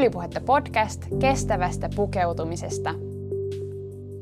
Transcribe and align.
Tyylipuhetta 0.00 0.40
podcast 0.40 1.02
kestävästä 1.20 1.90
pukeutumisesta. 1.96 2.94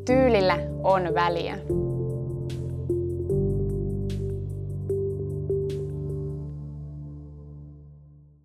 Tyylillä 0.07 0.59
on 0.83 1.15
väliä. 1.15 1.59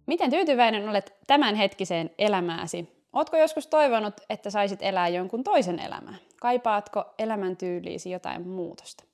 Miten 0.06 0.30
tyytyväinen 0.30 0.90
olet 0.90 1.14
tämänhetkiseen 1.28 2.10
elämääsi? 2.18 3.08
Oletko 3.14 3.38
joskus 3.38 3.68
toivonut, 3.68 4.14
että 4.30 4.50
saisit 4.50 4.80
elää 4.82 5.08
jonkun 5.08 5.44
toisen 5.44 5.80
elämää? 5.80 6.16
Kaipaatko 6.42 7.14
elämäntyyliisi 7.20 8.12
jotain 8.12 8.48
muutosta? 8.48 9.13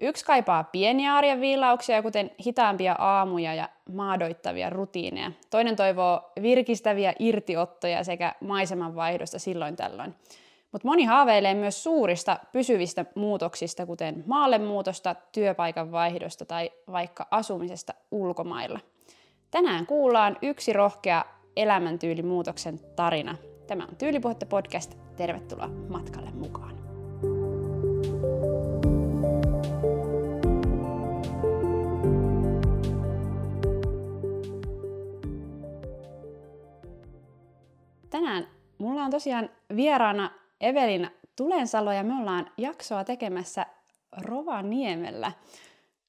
Yksi 0.00 0.24
kaipaa 0.24 0.64
pieniä 0.64 1.14
arjen 1.14 1.40
viilauksia, 1.40 2.02
kuten 2.02 2.30
hitaampia 2.46 2.96
aamuja 2.98 3.54
ja 3.54 3.68
maadoittavia 3.92 4.70
rutiineja. 4.70 5.32
Toinen 5.50 5.76
toivoo 5.76 6.32
virkistäviä 6.42 7.12
irtiottoja 7.18 8.04
sekä 8.04 8.34
maisemanvaihdosta 8.40 9.38
silloin 9.38 9.76
tällöin. 9.76 10.14
Mutta 10.72 10.88
moni 10.88 11.04
haaveilee 11.04 11.54
myös 11.54 11.82
suurista 11.82 12.38
pysyvistä 12.52 13.04
muutoksista, 13.14 13.86
kuten 13.86 14.24
maallemuutosta, 14.26 15.14
työpaikan 15.32 15.92
vaihdosta 15.92 16.44
tai 16.44 16.70
vaikka 16.92 17.26
asumisesta 17.30 17.94
ulkomailla. 18.10 18.80
Tänään 19.50 19.86
kuullaan 19.86 20.36
yksi 20.42 20.72
rohkea 20.72 21.24
elämäntyylimuutoksen 21.56 22.80
tarina. 22.96 23.36
Tämä 23.66 23.84
on 23.84 23.96
Tyylipuhetta 23.96 24.46
podcast. 24.46 24.94
Tervetuloa 25.16 25.68
matkalle 25.68 26.30
mukaan. 26.30 26.77
Tänään 38.18 38.46
mulla 38.78 39.02
on 39.02 39.10
tosiaan 39.10 39.50
vieraana 39.76 40.30
Evelina 40.60 41.10
Tulensalo 41.36 41.92
ja 41.92 42.04
me 42.04 42.20
ollaan 42.20 42.50
jaksoa 42.56 43.04
tekemässä 43.04 43.66
Rovaniemellä. 44.16 45.32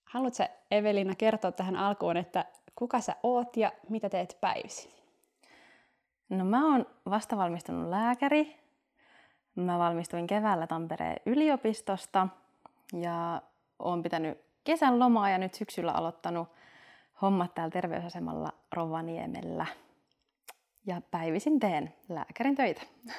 Haluatko 0.03 0.43
Evelina 0.71 1.16
kertoa 1.16 1.51
tähän 1.51 1.75
alkuun, 1.75 2.17
että 2.17 2.45
kuka 2.75 2.99
sä 2.99 3.16
oot 3.23 3.57
ja 3.57 3.71
mitä 3.89 4.09
teet 4.09 4.38
päivisin? 4.41 4.91
No 6.29 6.45
mä 6.45 6.71
oon 6.71 6.85
vastavalmistunut 7.09 7.89
lääkäri. 7.89 8.55
Mä 9.55 9.79
valmistuin 9.79 10.27
keväällä 10.27 10.67
Tampereen 10.67 11.21
yliopistosta 11.25 12.27
ja 12.94 13.41
oon 13.79 14.03
pitänyt 14.03 14.38
kesän 14.63 14.99
lomaa 14.99 15.29
ja 15.29 15.38
nyt 15.38 15.53
syksyllä 15.53 15.91
aloittanut 15.91 16.49
hommat 17.21 17.55
täällä 17.55 17.71
terveysasemalla 17.71 18.49
Rovaniemellä. 18.73 19.66
Ja 20.89 21.01
päivisin 21.11 21.59
teen 21.59 21.93
lääkärin 22.09 22.55
töitä. 22.55 22.81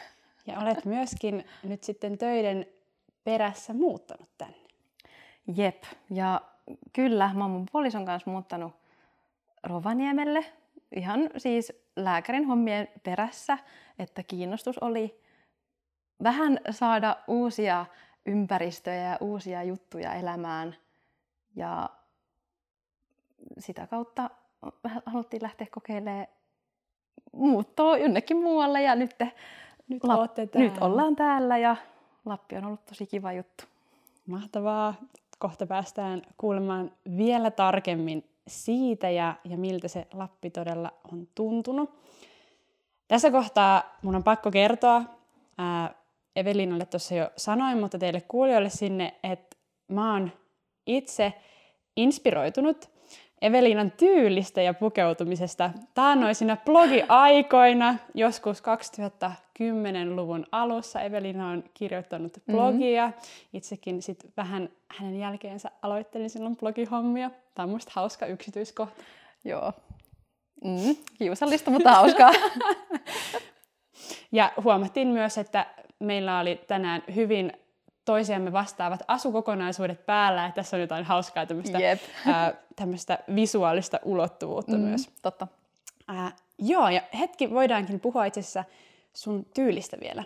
Ja 0.47 0.59
olet 0.61 0.85
myöskin 0.85 1.45
nyt 1.63 1.85
sitten 1.85 2.19
töiden 2.19 2.67
perässä 3.25 3.73
muuttanut 3.73 4.29
tänne. 4.39 4.57
Jep, 5.57 5.83
ja 6.11 6.41
kyllä, 6.93 7.31
mä 7.35 7.45
oon 7.45 7.51
mun 7.51 7.67
puolison 7.73 8.07
kanssa 8.07 8.31
muuttanut 8.31 8.73
Rovaniemelle 9.63 10.45
ihan 10.97 11.31
siis 11.37 11.73
lääkärin 11.97 12.45
hommien 12.45 12.89
perässä, 13.03 13.59
että 13.99 14.23
kiinnostus 14.23 14.79
oli 14.79 15.21
vähän 16.23 16.61
saada 16.71 17.17
uusia 17.29 17.87
ympäristöjä 18.27 19.11
ja 19.11 19.19
uusia 19.21 19.63
juttuja 19.63 20.15
elämään. 20.15 20.77
Ja 21.57 21.91
sitä 23.59 23.87
kautta 23.87 24.31
haluttiin 25.07 25.43
lähteä 25.43 25.67
kokeilemaan 25.71 26.27
muuttoa 27.33 27.99
jonnekin 27.99 28.37
muualle 28.37 28.83
ja 28.83 28.95
nyt, 28.95 29.15
nyt, 29.89 30.05
La- 30.05 30.29
täällä. 30.29 30.51
nyt 30.55 30.79
ollaan 30.81 31.17
täällä 31.17 31.59
ja 31.59 31.77
Lappi 32.25 32.57
on 32.57 32.65
ollut 32.65 32.87
tosi 32.87 33.07
kiva 33.07 33.33
juttu. 33.33 33.65
Mahtavaa. 34.27 34.95
Kohta 35.39 35.67
päästään 35.67 36.23
kuulemaan 36.37 36.93
vielä 37.17 37.51
tarkemmin 37.51 38.25
siitä 38.47 39.11
ja, 39.11 39.35
ja 39.45 39.57
miltä 39.59 39.89
se 39.89 40.07
Lappi 40.13 40.51
todella 40.51 40.93
on 41.13 41.29
tuntunut. 41.35 41.91
Tässä 43.09 43.31
kohtaa 43.31 43.97
mun 44.03 44.17
on 44.17 44.25
pakko 44.25 44.51
kertoa, 44.51 45.03
ää, 45.59 45.95
Evelinalle 46.37 46.87
tuossa 46.87 47.15
jo 47.15 47.31
sanoin, 47.37 47.79
mutta 47.79 47.99
teille 47.99 48.21
kuulijoille 48.21 48.71
sinne, 48.71 49.15
että 49.23 49.57
mä 49.89 50.13
oon 50.13 50.33
itse 50.87 51.33
inspiroitunut 51.97 52.91
Evelinan 53.43 53.91
tyylistä 53.91 54.63
ja 54.63 54.75
pukeutumisesta 54.75 55.71
taannoisina 55.95 56.57
blogiaikoina, 56.57 57.97
joskus 58.15 58.63
2010-luvun 58.63 60.47
alussa 60.53 61.01
Evelina 61.01 61.49
on 61.49 61.65
kirjoittanut 61.75 62.37
mhm. 62.37 62.57
blogia. 62.57 63.07
Mm-hmm. 63.07 63.21
Itsekin 63.53 64.03
sit 64.03 64.27
vähän 64.37 64.69
hänen 64.99 65.19
jälkeensä 65.19 65.71
aloittelin 65.83 66.31
silloin 66.31 66.57
blogihommia. 66.57 67.31
Tämä 67.55 67.65
on 67.65 67.71
musta 67.71 67.93
hauska 67.95 68.27
yksityiskohta. 68.27 69.03
Joo. 69.45 69.73
Mm, 70.65 70.97
kiusallista, 71.19 71.71
mutta 71.71 71.93
hauskaa. 71.93 72.31
ja 74.33 74.53
huomattiin 74.65 75.09
myös, 75.09 75.39
että 75.39 75.67
meillä 75.99 76.41
oli 76.41 76.61
tänään 76.67 77.03
hyvin 77.15 77.53
toisiamme 78.05 78.53
vastaavat 78.53 79.03
asukokonaisuudet 79.09 80.07
päällä, 80.07 80.47
että 80.47 80.57
tässä 80.57 80.77
on 80.77 80.81
jotain 80.81 81.05
hauskaa 81.05 81.47
tämmöistä, 81.47 81.79
yep. 81.79 82.01
ää, 82.27 82.55
tämmöistä 82.77 83.19
visuaalista 83.35 84.01
ulottuvuutta 84.05 84.77
mm, 84.77 84.83
myös. 84.83 85.11
Totta. 85.23 85.47
Ää, 86.09 86.33
joo, 86.59 86.89
ja 86.89 87.03
hetki 87.19 87.51
voidaankin 87.51 88.01
puhua 88.01 88.25
itse 88.25 88.41
asiassa 88.41 88.65
sun 89.15 89.47
tyylistä 89.55 89.97
vielä 90.01 90.25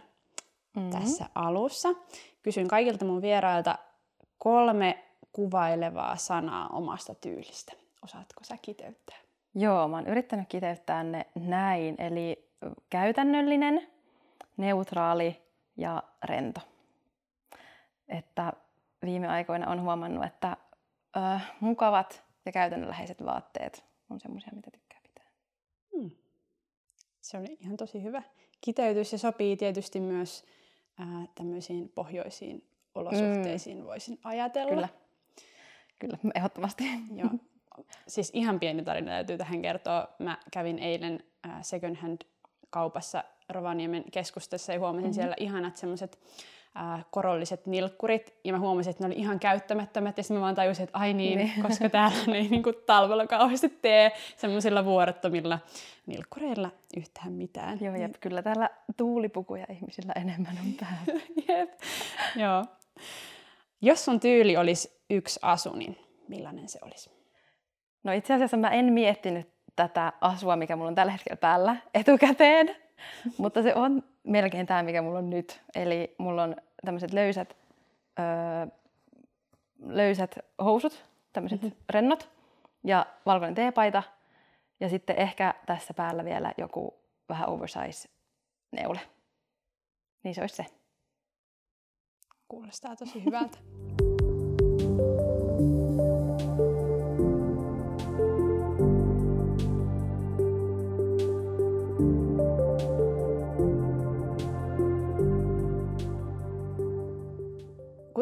mm-hmm. 0.77 0.91
tässä 0.91 1.27
alussa. 1.35 1.89
Kysyn 2.43 2.69
kaikilta 2.69 3.05
mun 3.05 3.23
vierailta 3.23 3.79
kolme 4.39 5.05
kuvailevaa 5.33 6.17
sanaa 6.17 6.69
omasta 6.69 7.15
tyylistä. 7.15 7.73
Osaatko 8.05 8.45
sä 8.45 8.57
kiteyttää? 8.63 9.17
Joo, 9.55 9.89
mä 9.89 9.97
oon 9.97 10.07
yrittänyt 10.07 10.49
kiteyttää 10.49 11.03
ne 11.03 11.27
näin, 11.35 11.95
eli 11.99 12.49
käytännöllinen, 12.91 13.87
neutraali 14.57 15.43
ja 15.77 16.03
rento 16.25 16.61
että 18.09 18.53
viime 19.05 19.29
aikoina 19.29 19.71
on 19.71 19.83
huomannut, 19.83 20.25
että 20.25 20.57
ö, 21.17 21.21
mukavat 21.61 22.25
ja 22.47 22.53
käytännönläheiset 22.53 23.25
vaatteet 23.25 23.85
on 24.11 24.21
semmoisia, 24.21 24.53
mitä 24.55 24.71
tykkää 24.71 25.01
pitää. 25.03 25.31
Hmm. 25.97 26.11
Se 27.21 27.39
oli 27.39 27.57
ihan 27.61 27.77
tosi 27.77 28.03
hyvä 28.03 28.23
kiteytys 28.61 29.13
ja 29.13 29.19
sopii 29.19 29.57
tietysti 29.57 30.01
myös 30.01 30.45
ää, 30.99 31.07
tämmöisiin 31.35 31.89
pohjoisiin 31.89 32.69
olosuhteisiin, 32.95 33.79
mm. 33.79 33.85
voisin 33.85 34.19
ajatella. 34.25 34.71
Kyllä, 34.71 34.89
kyllä 35.99 36.19
ehdottomasti. 36.37 36.85
Joo. 37.15 37.31
Siis 38.09 38.31
ihan 38.35 38.61
pieni 38.61 38.83
tarina 38.83 39.11
täytyy 39.11 39.39
tähän 39.39 39.63
kertoa. 39.63 40.09
Mä 40.19 40.39
kävin 40.53 40.79
eilen 40.79 41.25
second 41.63 41.97
hand 41.97 42.21
kaupassa 42.71 43.25
Rovaniemen 43.49 44.05
keskustassa 44.13 44.73
ja 44.73 44.79
huomasin 44.79 45.03
mm-hmm. 45.03 45.15
siellä 45.15 45.35
ihanat 45.39 45.77
semmoiset 45.77 46.19
äh, 46.77 47.05
korolliset 47.11 47.67
nilkkurit, 47.67 48.35
ja 48.45 48.53
mä 48.53 48.59
huomasin, 48.59 48.91
että 48.91 49.05
ne 49.05 49.07
oli 49.07 49.21
ihan 49.21 49.41
käyttämättömät, 49.41 50.17
ja 50.17 50.23
sitten 50.23 50.37
mä 50.37 50.41
vaan 50.41 50.55
tajusin, 50.55 50.85
että 50.85 50.99
ai 50.99 51.15
niin, 51.15 51.39
niin. 51.39 51.63
koska 51.63 51.89
täällä 51.91 52.17
ne 52.27 52.37
ei 52.37 52.49
niin 52.49 52.63
kuin 52.63 52.77
talvella 52.87 53.27
kauheasti 53.27 53.69
tee 53.69 54.13
semmoisilla 54.37 54.85
vuorottomilla 54.85 55.59
nilkkureilla 56.07 56.71
yhtään 56.97 57.33
mitään. 57.33 57.79
Joo, 57.81 57.95
jep, 57.95 58.15
kyllä 58.21 58.43
täällä 58.43 58.71
tuulipukuja 58.97 59.67
ihmisillä 59.71 60.13
enemmän 60.17 60.59
on 60.67 60.73
päällä. 60.81 61.23
jep, 61.49 61.71
joo. 62.37 62.65
Jos 63.83 64.05
sun 64.05 64.21
tyyli 64.21 64.57
olisi 64.57 65.03
yksi 65.11 65.41
asu, 65.43 65.73
niin 65.73 65.99
millainen 66.29 66.69
se 66.69 66.79
olisi? 66.83 67.11
No 68.05 68.13
itse 68.13 68.35
asiassa 68.35 68.57
mä 68.57 68.69
en 68.69 68.93
miettinyt 68.93 69.49
tätä 69.77 70.13
asua, 70.21 70.57
mikä 70.57 70.77
mulla 70.77 70.89
on 70.89 70.95
tällä 70.95 71.13
hetkellä 71.13 71.37
päällä 71.37 71.77
etukäteen, 71.95 72.77
mutta 73.39 73.63
se 73.63 73.75
on 73.75 74.03
melkein 74.25 74.67
tämä, 74.67 74.83
mikä 74.83 75.03
mulla 75.03 75.19
on 75.19 75.31
nyt. 75.31 75.61
Eli 75.75 76.15
mulla 76.19 76.43
on 76.43 76.57
tämmöiset 76.85 77.13
löysät, 77.13 77.57
öö, 78.19 78.67
löysät 79.87 80.39
housut, 80.65 81.05
tämmöiset 81.33 81.63
mm-hmm. 81.63 81.77
rennot 81.91 82.31
ja 82.85 83.07
valkoinen 83.27 83.55
teepaita. 83.55 84.03
Ja 84.81 84.89
sitten 84.89 85.17
ehkä 85.17 85.55
tässä 85.67 85.95
päällä 85.95 86.25
vielä 86.25 86.53
joku 86.59 86.95
vähän 87.29 87.49
oversize 87.49 88.09
neule. 88.73 89.01
Niin 90.23 90.35
se 90.35 90.41
olisi 90.41 90.57
se. 90.57 90.67
Kuulostaa 92.49 92.97
tosi 92.97 93.25
hyvältä. 93.25 93.59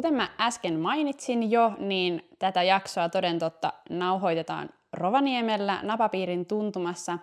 Kuten 0.02 0.14
mä 0.14 0.28
äsken 0.40 0.80
mainitsin 0.80 1.50
jo, 1.50 1.72
niin 1.78 2.28
tätä 2.38 2.62
jaksoa 2.62 3.08
toden 3.08 3.38
totta 3.38 3.72
nauhoitetaan 3.90 4.70
Rovaniemellä 4.92 5.80
napapiirin 5.82 6.46
tuntumassa 6.46 7.18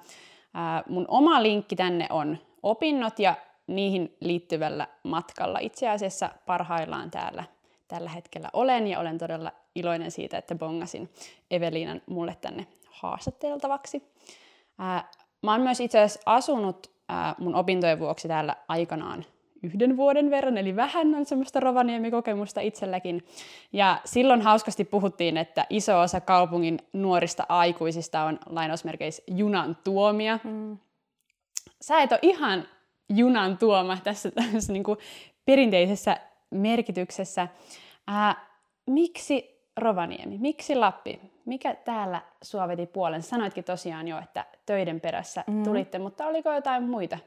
mun 0.90 1.06
oma 1.08 1.44
linkki 1.44 1.76
tänne 1.76 2.08
on 2.10 2.38
opinnot 2.64 3.20
ja 3.20 3.36
niihin 3.68 4.18
liittyvällä 4.20 4.88
matkalla 5.04 5.60
itse 5.60 5.90
asiassa 5.90 6.30
parhaillaan 6.46 7.12
täällä 7.12 7.44
tällä 7.88 8.10
hetkellä 8.10 8.50
olen 8.54 8.88
ja 8.88 9.00
olen 9.00 9.18
todella 9.18 9.52
iloinen 9.76 10.12
siitä, 10.12 10.38
että 10.38 10.56
bongasin 10.56 11.10
Eveliinan 11.52 12.02
mulle 12.06 12.38
tänne 12.42 12.68
haastatteltavaksi. 12.90 14.04
Ää, 14.78 15.10
mä 15.44 15.52
oon 15.52 15.62
myös 15.62 15.80
itse 15.80 16.00
asiassa 16.00 16.22
asunut 16.26 16.92
mun 17.38 17.56
opintojen 17.56 18.00
vuoksi 18.00 18.28
täällä 18.28 18.56
aikanaan 18.68 19.26
yhden 19.64 19.98
vuoden 19.98 20.30
verran, 20.30 20.58
eli 20.58 20.76
vähän 20.76 21.16
on 21.16 21.26
semmoista 21.26 21.60
Rovaniemi-kokemusta 21.60 22.62
itselläkin. 22.62 23.26
Ja 23.74 24.02
silloin 24.06 24.42
hauskasti 24.42 24.86
puhuttiin, 24.86 25.38
että 25.38 25.66
iso 25.70 26.00
osa 26.00 26.22
kaupungin 26.22 26.80
nuorista 26.94 27.46
aikuisista 27.50 28.24
on 28.24 28.40
lainausmerkeissä 28.46 29.24
junan 29.28 29.78
tuomia. 29.84 30.40
Mm. 30.44 30.78
Sä 31.82 32.02
et 32.02 32.12
ole 32.12 32.20
ihan 32.22 32.64
junan 33.10 33.58
tuoma 33.58 33.98
tässä, 34.04 34.32
tässä 34.54 34.74
niin 34.74 34.84
kuin 34.84 35.00
perinteisessä 35.46 36.18
merkityksessä. 36.52 37.48
Ää, 38.08 38.46
miksi 38.86 39.60
Rovaniemi? 39.78 40.38
Miksi 40.38 40.76
Lappi? 40.76 41.20
Mikä 41.46 41.76
täällä 41.76 42.22
sua 42.42 42.68
veti 42.68 42.86
puolen? 42.86 43.24
Sanoitkin 43.24 43.64
tosiaan 43.64 44.08
jo, 44.08 44.20
että 44.20 44.46
töiden 44.66 45.02
perässä 45.02 45.44
mm. 45.48 45.64
tulitte, 45.64 46.00
mutta 46.00 46.28
oliko 46.28 46.54
jotain 46.54 46.84
muita 46.84 47.20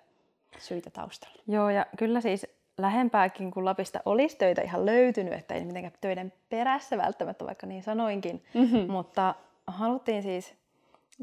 syitä 0.59 0.91
taustalla? 0.91 1.43
Joo, 1.49 1.71
ja 1.71 1.87
kyllä 1.97 2.21
siis 2.21 2.47
lähempääkin 2.79 3.51
kuin 3.51 3.65
Lapista 3.65 4.01
olisi 4.05 4.37
töitä 4.37 4.63
ihan 4.63 4.87
löytynyt, 4.87 5.33
että 5.33 5.55
ei 5.55 5.65
mitenkään 5.65 5.95
töiden 6.01 6.33
perässä 6.49 6.99
välttämättä, 6.99 7.47
vaikka 7.47 7.67
niin 7.67 7.83
sanoinkin. 7.83 8.45
Mm-hmm. 8.55 8.93
Mutta 8.93 9.35
haluttiin 9.67 10.23
siis, 10.23 10.55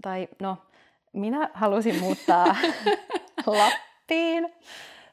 tai 0.02 0.28
no, 0.40 0.58
minä 1.14 1.50
halusin 1.54 2.00
muuttaa 2.00 2.56
Lappiin 3.46 4.54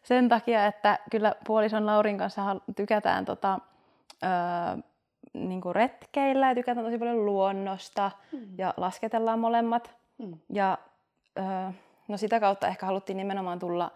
sen 0.03 0.29
takia, 0.29 0.67
että 0.67 0.99
kyllä 1.11 1.35
puolison 1.47 1.87
Laurin 1.87 2.19
kanssa 2.19 2.57
tykätään 2.77 3.25
tota, 3.25 3.59
öö, 4.23 4.83
niin 5.35 5.61
kuin 5.61 5.75
retkeillä 5.75 6.49
ja 6.49 6.55
tykätään 6.55 6.87
tosi 6.87 6.99
paljon 6.99 7.27
luonnosta 7.27 8.11
mm. 8.33 8.59
ja 8.59 8.75
lasketellaan 8.77 9.39
molemmat. 9.39 9.95
Mm. 10.19 10.39
Ja 10.53 10.79
öö, 11.39 11.45
no 12.09 12.17
sitä 12.17 12.41
kautta 12.41 12.69
ehkä 12.69 12.87
haluttiin 12.87 13.17
nimenomaan 13.17 13.59
tulla 13.59 13.93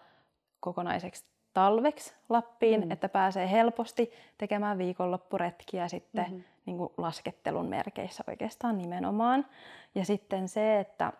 kokonaiseksi 0.61 1.25
talveksi 1.53 2.13
Lappiin, 2.29 2.85
mm. 2.85 2.91
että 2.91 3.09
pääsee 3.09 3.51
helposti 3.51 4.11
tekemään 4.37 4.77
viikonloppuretkiä 4.77 5.87
sitten 5.87 6.25
mm-hmm. 6.25 6.43
niin 6.65 6.77
kuin 6.77 6.93
laskettelun 6.97 7.65
merkeissä 7.65 8.23
oikeastaan 8.27 8.77
nimenomaan. 8.77 9.45
Ja 9.95 10.05
sitten 10.05 10.47
se, 10.47 10.79
että 10.79 11.13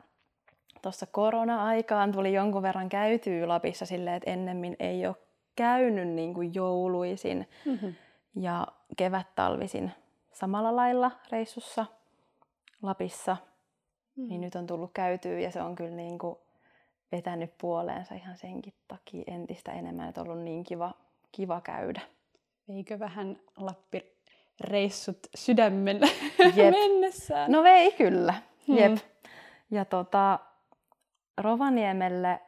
tuossa 0.82 1.06
korona-aikaan 1.06 2.12
tuli 2.12 2.34
jonkun 2.34 2.62
verran 2.62 2.90
käytyä 2.90 3.48
Lapissa 3.48 3.86
silleen, 3.86 4.16
että 4.16 4.32
ennemmin 4.32 4.76
ei 4.80 5.08
ole 5.08 5.16
käynyt 5.56 6.08
niin 6.08 6.34
kuin 6.34 6.56
jouluisin 6.56 7.50
mm-hmm. 7.66 7.94
ja 8.36 8.68
kevät-talvisin 8.98 9.92
samalla 10.32 10.76
lailla 10.76 11.12
reissussa 11.32 11.86
Lapissa. 12.82 13.38
Mm. 14.16 14.28
Niin 14.28 14.42
nyt 14.42 14.56
on 14.56 14.68
tullut 14.68 14.92
käytyä 14.94 15.40
ja 15.40 15.52
se 15.52 15.62
on 15.62 15.76
kyllä 15.76 15.96
niin 15.96 16.20
kuin 16.20 16.38
vetänyt 17.12 17.58
puoleensa 17.58 18.16
ihan 18.16 18.38
senkin 18.38 18.74
takia 18.88 19.24
entistä 19.28 19.72
enemmän, 19.72 20.10
että 20.10 20.22
on 20.22 20.30
ollut 20.30 20.44
niin 20.44 20.64
kiva, 20.64 20.94
kiva 21.32 21.62
käydä. 21.62 22.02
Veikö 22.68 23.00
vähän 23.00 23.40
Lappi 23.58 24.18
reissut 24.60 25.20
sydämen 25.36 26.00
Jep. 26.56 26.72
mennessään? 26.72 27.52
No 27.52 27.64
vei 27.64 27.92
kyllä. 27.92 28.34
Hmm. 28.68 28.78
Jep. 28.78 28.98
Ja 29.72 29.86
tota, 29.86 30.40
Rovaniemelle 31.38 32.40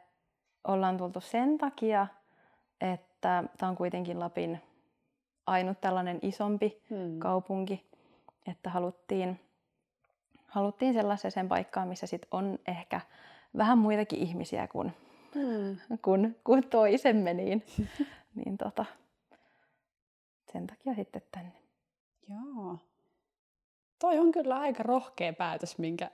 ollaan 0.68 0.96
tultu 0.96 1.20
sen 1.20 1.58
takia, 1.58 2.06
että 2.80 3.44
tämä 3.58 3.70
on 3.70 3.76
kuitenkin 3.76 4.20
Lapin 4.20 4.62
ainut 5.46 5.80
tällainen 5.80 6.18
isompi 6.22 6.82
hmm. 6.90 7.18
kaupunki, 7.18 7.84
että 8.46 8.70
haluttiin, 8.70 9.40
haluttiin 10.46 10.94
sellaiseen 10.94 11.48
paikkaan, 11.48 11.88
missä 11.88 12.06
sit 12.06 12.26
on 12.30 12.58
ehkä 12.66 13.00
vähän 13.56 13.78
muitakin 13.78 14.18
ihmisiä 14.18 14.68
kuin, 14.68 14.92
hmm. 15.34 15.76
kuin, 16.02 16.36
kuin 16.44 16.68
toisemme, 16.68 17.34
niin, 17.34 17.64
niin 18.44 18.58
tota, 18.58 18.84
sen 20.52 20.66
takia 20.66 20.94
sitten 20.94 21.22
tänne. 21.32 21.52
Joo. 22.28 22.78
Toi 23.98 24.18
on 24.18 24.32
kyllä 24.32 24.58
aika 24.60 24.82
rohkea 24.82 25.32
päätös, 25.32 25.78
minkä 25.78 26.10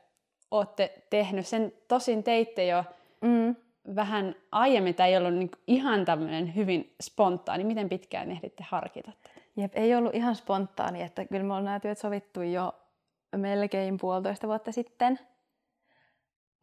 olette 0.50 1.02
tehnyt. 1.10 1.46
Sen 1.46 1.72
tosin 1.88 2.22
teitte 2.22 2.66
jo 2.66 2.84
mm. 3.20 3.56
vähän 3.96 4.34
aiemmin, 4.52 4.94
tai 4.94 5.10
ei 5.10 5.16
ollut 5.16 5.34
niin 5.34 5.50
ihan 5.66 6.04
tämmöinen 6.04 6.54
hyvin 6.54 6.94
spontaani. 7.02 7.64
Miten 7.64 7.88
pitkään 7.88 8.30
ehditte 8.30 8.64
harkita 8.68 9.12
tätä? 9.22 9.40
Jep, 9.56 9.72
ei 9.74 9.94
ollut 9.94 10.14
ihan 10.14 10.36
spontaani, 10.36 11.02
että 11.02 11.24
kyllä 11.24 11.42
me 11.42 11.46
ollaan 11.46 11.64
nämä 11.64 11.80
työt 11.80 11.98
sovittu 11.98 12.42
jo 12.42 12.74
melkein 13.36 13.98
puolitoista 14.00 14.46
vuotta 14.46 14.72
sitten. 14.72 15.18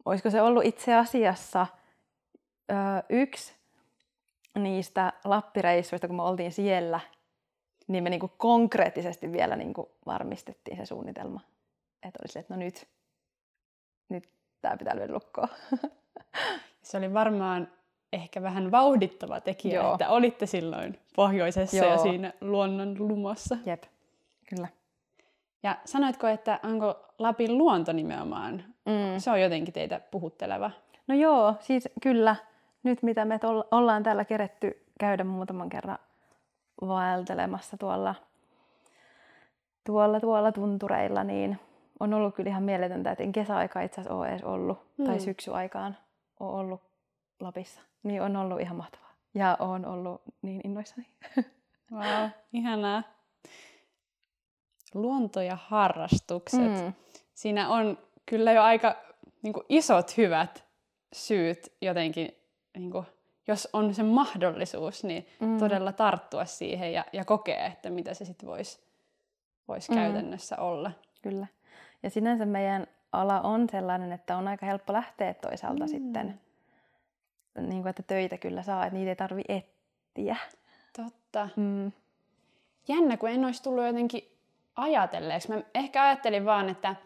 Olisiko 0.08 0.30
se 0.30 0.42
ollut 0.42 0.64
itse 0.64 0.94
asiassa 0.94 1.66
ö, 2.70 2.74
yksi 3.08 3.54
niistä 4.58 5.12
lappireissuista, 5.24 6.06
kun 6.06 6.16
me 6.16 6.22
oltiin 6.22 6.52
siellä, 6.52 7.00
niin 7.88 8.04
me 8.04 8.10
niinku 8.10 8.30
konkreettisesti 8.36 9.32
vielä 9.32 9.56
niinku 9.56 9.90
varmistettiin 10.06 10.76
se 10.76 10.86
suunnitelma. 10.86 11.40
Että 12.02 12.18
olisi 12.22 12.38
että 12.38 12.54
no 12.54 12.60
nyt, 12.60 12.88
nyt 14.08 14.28
tämä 14.60 14.76
pitää 14.76 14.96
lyödä 14.96 15.12
lukkoon. 15.12 15.48
Se 16.82 16.96
oli 16.96 17.14
varmaan 17.14 17.68
ehkä 18.12 18.42
vähän 18.42 18.70
vauhdittava 18.70 19.40
tekijä, 19.40 19.74
Joo. 19.74 19.92
että 19.92 20.08
olitte 20.08 20.46
silloin 20.46 20.98
pohjoisessa 21.16 21.76
Joo. 21.76 21.90
ja 21.90 21.98
siinä 21.98 22.32
luonnon 22.40 22.96
lumossa. 22.98 23.56
Jep, 23.66 23.82
kyllä. 24.48 24.68
Ja 25.62 25.76
sanoitko, 25.84 26.26
että 26.26 26.60
onko 26.64 27.06
Lapin 27.18 27.58
luonto 27.58 27.92
nimenomaan, 27.92 28.64
mm. 28.86 29.18
se 29.18 29.30
on 29.30 29.40
jotenkin 29.40 29.74
teitä 29.74 30.00
puhutteleva? 30.10 30.70
No 31.06 31.14
joo, 31.14 31.54
siis 31.60 31.88
kyllä. 32.02 32.36
Nyt 32.82 33.02
mitä 33.02 33.24
me 33.24 33.40
ollaan 33.70 34.02
täällä 34.02 34.24
keretty 34.24 34.84
käydä 35.00 35.24
muutaman 35.24 35.68
kerran 35.68 35.98
vaeltelemassa 36.80 37.76
tuolla, 37.76 38.14
tuolla, 39.86 40.20
tuolla 40.20 40.52
tuntureilla, 40.52 41.24
niin 41.24 41.60
on 42.00 42.14
ollut 42.14 42.34
kyllä 42.34 42.50
ihan 42.50 42.62
mieletöntä, 42.62 43.10
että 43.10 43.24
en 43.24 43.32
kesäaika 43.32 43.80
itse 43.80 44.00
asiassa 44.00 44.18
ole 44.18 44.28
edes 44.28 44.44
ollut, 44.44 44.78
mm. 44.96 45.04
tai 45.04 45.20
syksyaikaan 45.20 45.96
ole 46.40 46.60
ollut 46.60 46.80
Lapissa. 47.40 47.80
Niin 48.02 48.22
on 48.22 48.36
ollut 48.36 48.60
ihan 48.60 48.76
mahtavaa. 48.76 49.12
Ja 49.34 49.56
on 49.60 49.86
ollut 49.86 50.22
niin 50.42 50.60
innoissani. 50.64 51.06
Wow, 51.92 52.28
ihanaa. 52.52 53.02
Luonto 54.94 55.40
ja 55.40 55.58
harrastukset. 55.66 56.84
Mm. 56.84 56.92
Siinä 57.34 57.68
on 57.68 57.98
kyllä 58.26 58.52
jo 58.52 58.62
aika 58.62 58.96
niin 59.42 59.52
kuin, 59.52 59.64
isot 59.68 60.16
hyvät 60.16 60.64
syyt 61.12 61.72
jotenkin, 61.80 62.34
niin 62.78 62.90
kuin, 62.90 63.06
jos 63.46 63.68
on 63.72 63.94
se 63.94 64.02
mahdollisuus, 64.02 65.04
niin 65.04 65.26
mm. 65.40 65.58
todella 65.58 65.92
tarttua 65.92 66.44
siihen 66.44 66.92
ja, 66.92 67.04
ja 67.12 67.24
kokea, 67.24 67.66
että 67.66 67.90
mitä 67.90 68.14
se 68.14 68.24
sitten 68.24 68.48
voisi 68.48 68.80
vois 69.68 69.88
mm. 69.88 69.94
käytännössä 69.94 70.56
olla. 70.56 70.92
Kyllä. 71.22 71.46
Ja 72.02 72.10
sinänsä 72.10 72.46
meidän 72.46 72.86
ala 73.12 73.40
on 73.40 73.68
sellainen, 73.68 74.12
että 74.12 74.36
on 74.36 74.48
aika 74.48 74.66
helppo 74.66 74.92
lähteä 74.92 75.34
toisaalta 75.34 75.84
mm. 75.84 75.88
sitten 75.88 76.40
niin 77.60 77.82
kuin, 77.82 77.90
että 77.90 78.02
töitä 78.02 78.38
kyllä 78.38 78.62
saa, 78.62 78.86
että 78.86 78.98
niitä 78.98 79.10
ei 79.10 79.16
tarvi 79.16 79.42
etsiä. 79.48 80.36
Totta. 80.96 81.48
Mm. 81.56 81.92
Jännä, 82.88 83.16
kun 83.16 83.28
en 83.30 83.44
olisi 83.44 83.62
tullut 83.62 83.86
jotenkin 83.86 84.37
ajatelleeksi. 84.78 85.48
Mä 85.48 85.62
ehkä 85.74 86.04
ajattelin 86.04 86.44
vaan, 86.44 86.68
että, 86.68 86.96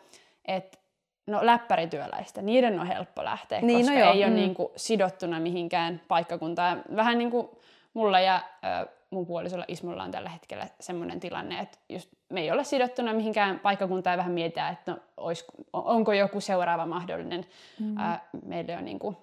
että 0.45 0.79
no 1.27 1.39
läppärityöläistä, 1.43 2.43
niiden 2.43 2.81
on 2.81 2.87
helppo 2.87 3.25
lähteä, 3.25 3.61
niin, 3.61 3.81
koska 3.81 3.93
no 3.93 4.01
joo. 4.01 4.13
ei 4.13 4.25
ole 4.25 4.31
mm. 4.31 4.37
niin 4.37 4.55
kuin, 4.55 4.69
sidottuna 4.77 5.41
mihinkään 5.41 6.01
paikkakuntaan. 6.09 6.83
Vähän 6.97 7.19
niin 7.19 7.31
kuin 7.31 7.49
mulla 7.95 8.21
ja 8.21 8.35
äh, 8.35 8.87
mun 9.11 9.27
puolisolla 9.27 9.65
Ismolla 9.69 10.03
on 10.03 10.11
tällä 10.11 10.29
hetkellä 10.29 10.69
semmoinen 10.81 11.21
tilanne, 11.21 11.59
että 11.59 11.79
just 11.89 12.09
me 12.29 12.41
ei 12.41 12.51
ole 12.51 12.65
sidottuna 12.65 13.13
mihinkään 13.13 13.59
paikkakuntaan 13.59 14.15
ja 14.15 14.19
vähän 14.19 14.33
mietitään, 14.33 14.73
että 14.73 14.93
no, 14.93 14.99
olis, 15.17 15.45
onko 15.73 16.13
joku 16.13 16.41
seuraava 16.41 16.87
mahdollinen. 16.87 17.47
Mm. 17.81 17.99
Äh, 17.99 18.21
meille 18.45 18.77
on 18.77 18.85
niin 18.85 18.99
kuin, 18.99 19.17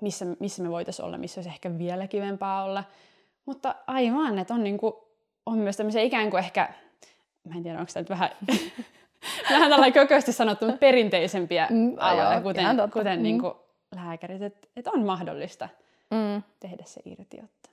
missä, 0.00 0.26
missä 0.40 0.62
me 0.62 0.70
voitaisiin 0.70 1.06
olla, 1.06 1.18
missä 1.18 1.38
olisi 1.38 1.50
ehkä 1.50 1.78
vielä 1.78 2.06
kivempaa 2.06 2.64
olla. 2.64 2.84
Mutta 3.46 3.74
aivan, 3.86 4.38
että 4.38 4.54
on, 4.54 4.64
niin 4.64 4.78
kuin, 4.78 4.94
on 5.46 5.58
myös 5.58 5.76
tämmöisiä 5.76 6.02
ikään 6.02 6.30
kuin 6.30 6.38
ehkä, 6.38 6.68
mä 7.48 7.54
en 7.56 7.62
tiedä, 7.62 7.78
onko 7.78 7.90
tämä 7.92 8.02
nyt 8.02 8.10
vähän, 8.10 8.30
vähän 9.50 9.70
tällainen 9.70 9.92
kökösti 9.92 10.32
sanottu, 10.32 10.66
mutta 10.66 10.78
perinteisempiä 10.78 11.66
mm, 11.70 11.94
aloja, 11.98 12.40
kuten, 12.40 12.66
kuten 12.92 13.18
mm. 13.18 13.22
niin 13.22 13.40
kuin 13.40 13.54
lääkärit, 13.94 14.42
että, 14.42 14.68
että 14.76 14.90
on 14.90 15.06
mahdollista 15.06 15.68
mm. 16.10 16.42
tehdä 16.60 16.82
se 16.86 17.00
irtiotto. 17.04 17.70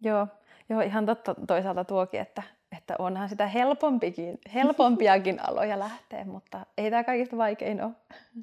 Joo, 0.00 0.26
Joo, 0.68 0.80
ihan 0.80 1.06
totta 1.06 1.34
toisaalta 1.46 1.84
tuokin, 1.84 2.20
että, 2.20 2.42
että 2.76 2.94
onhan 2.98 3.28
sitä 3.28 3.46
helpompikin, 3.46 4.38
helpompiakin 4.54 5.40
aloja 5.48 5.78
lähteä, 5.78 6.24
mutta 6.24 6.66
ei 6.78 6.90
tämä 6.90 7.04
kaikista 7.04 7.36
vaikein 7.36 7.84
ole. 7.84 7.92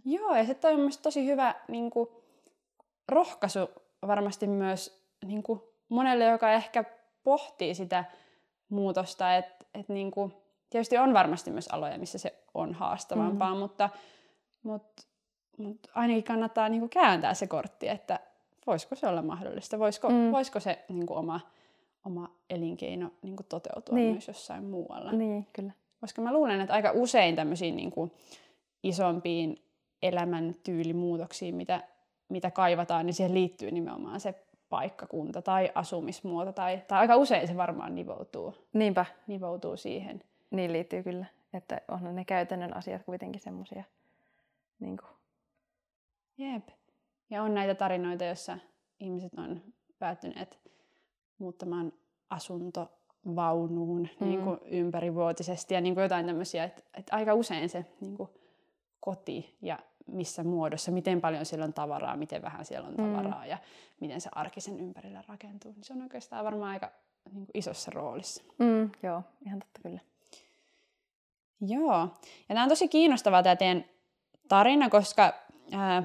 Joo, 0.05 0.36
ja 0.36 0.46
se 0.46 0.58
on 0.63 0.79
myös 0.79 0.98
tosi 0.98 1.25
hyvä 1.25 1.55
niin 1.67 1.89
kuin, 1.89 2.10
rohkaisu 3.08 3.70
varmasti 4.08 4.48
myös 4.48 5.05
niin 5.25 5.44
kuin, 5.44 5.62
monelle, 5.89 6.25
joka 6.25 6.51
ehkä 6.51 6.84
pohtii 7.24 7.75
sitä 7.75 8.05
muutosta, 8.70 9.36
että 9.36 9.65
et, 9.74 9.89
niin 9.89 10.12
kuin, 10.12 10.34
tietysti 10.69 10.98
on 10.98 11.13
varmasti 11.13 11.51
myös 11.51 11.67
aloja, 11.67 11.98
missä 11.98 12.17
se 12.17 12.43
on 12.53 12.74
haastavampaa, 12.74 13.53
mm. 13.53 13.60
mutta, 13.60 13.89
mutta, 14.63 15.03
mutta 15.57 15.89
ainakin 15.95 16.24
kannattaa 16.24 16.69
niin 16.69 16.79
kuin, 16.81 16.89
kääntää 16.89 17.34
se 17.34 17.48
kortti, 17.48 17.88
että 17.88 18.19
voisiko 18.67 18.95
se 18.95 19.07
olla 19.07 19.22
mahdollista, 19.22 19.79
voisiko, 19.79 20.10
mm. 20.10 20.31
voisiko 20.31 20.60
se 20.60 20.86
niin 20.89 21.05
kuin, 21.05 21.17
oma 21.17 21.39
oma 22.05 22.29
elinkeino 22.50 23.12
niin 23.22 23.36
kuin 23.36 23.48
toteutua 23.50 23.95
niin. 23.95 24.12
myös 24.12 24.27
jossain 24.27 24.63
muualla. 24.63 25.12
Niin, 25.12 25.48
kyllä. 25.53 25.72
Koska 26.01 26.22
mä 26.22 26.34
luulen, 26.34 26.62
että 26.62 26.74
aika 26.74 26.91
usein 26.91 27.36
tämmöisiin 27.36 27.75
niin 27.75 27.91
kuin 27.91 28.12
isompiin 28.84 29.63
elämäntyylimuutoksiin, 30.01 31.55
mitä, 31.55 31.84
mitä 32.29 32.51
kaivataan, 32.51 33.05
niin 33.05 33.13
siihen 33.13 33.34
liittyy 33.34 33.72
nimenomaan 33.72 34.19
se 34.19 34.36
paikkakunta 34.69 35.41
tai 35.41 35.72
asumismuoto. 35.75 36.51
Tai, 36.51 36.81
tai 36.88 37.00
aika 37.00 37.15
usein 37.15 37.48
se 37.48 37.57
varmaan 37.57 37.95
nivoutuu, 37.95 38.53
Niinpä. 38.74 39.05
nivoutuu 39.27 39.77
siihen. 39.77 40.24
Niin 40.51 40.73
liittyy 40.73 41.03
kyllä. 41.03 41.25
Että 41.53 41.81
on 41.87 42.15
ne 42.15 42.25
käytännön 42.25 42.75
asiat 42.77 43.03
kuitenkin 43.03 43.41
semmoisia. 43.41 43.83
Niin 44.79 44.97
kuin. 44.97 45.09
Jep. 46.37 46.69
Ja 47.29 47.43
on 47.43 47.53
näitä 47.53 47.75
tarinoita, 47.75 48.23
joissa 48.23 48.57
ihmiset 48.99 49.33
on 49.37 49.61
päättyneet 49.99 50.59
muuttamaan 51.37 51.93
asuntovaunuun 52.29 54.09
mm. 54.19 54.27
niin 54.27 54.41
kuin 54.41 54.59
ympärivuotisesti 54.65 55.73
ja 55.73 55.81
niin 55.81 55.93
kuin 55.93 56.03
jotain 56.03 56.25
tämmöisiä, 56.25 56.63
että, 56.63 56.81
että 56.93 57.15
aika 57.15 57.33
usein 57.33 57.69
se 57.69 57.85
niin 58.01 58.17
kuin 58.17 58.29
koti 58.99 59.57
ja 59.61 59.79
missä 60.07 60.43
muodossa, 60.43 60.91
miten 60.91 61.21
paljon 61.21 61.45
siellä 61.45 61.65
on 61.65 61.73
tavaraa, 61.73 62.17
miten 62.17 62.41
vähän 62.41 62.65
siellä 62.65 62.87
on 62.87 62.95
mm. 62.97 63.03
tavaraa 63.03 63.43
mm. 63.43 63.49
ja 63.49 63.57
miten 63.99 64.21
se 64.21 64.29
arkisen 64.35 64.79
ympärillä 64.79 65.23
rakentuu, 65.27 65.71
niin 65.71 65.83
se 65.83 65.93
on 65.93 66.01
oikeastaan 66.01 66.45
varmaan 66.45 66.71
aika 66.71 66.91
niin 67.31 67.45
kuin 67.45 67.51
isossa 67.53 67.91
roolissa. 67.91 68.43
Mm, 68.59 68.89
joo, 69.03 69.23
ihan 69.45 69.59
totta 69.59 69.79
kyllä. 69.83 69.99
Joo, 71.62 72.00
ja 72.50 72.55
tämä 72.55 72.63
on 72.63 72.69
tosi 72.69 72.88
kiinnostavaa 72.88 73.43
tämä 73.43 73.55
teidän 73.55 73.85
tarina, 74.47 74.89
koska 74.89 75.33
ää, 75.71 76.03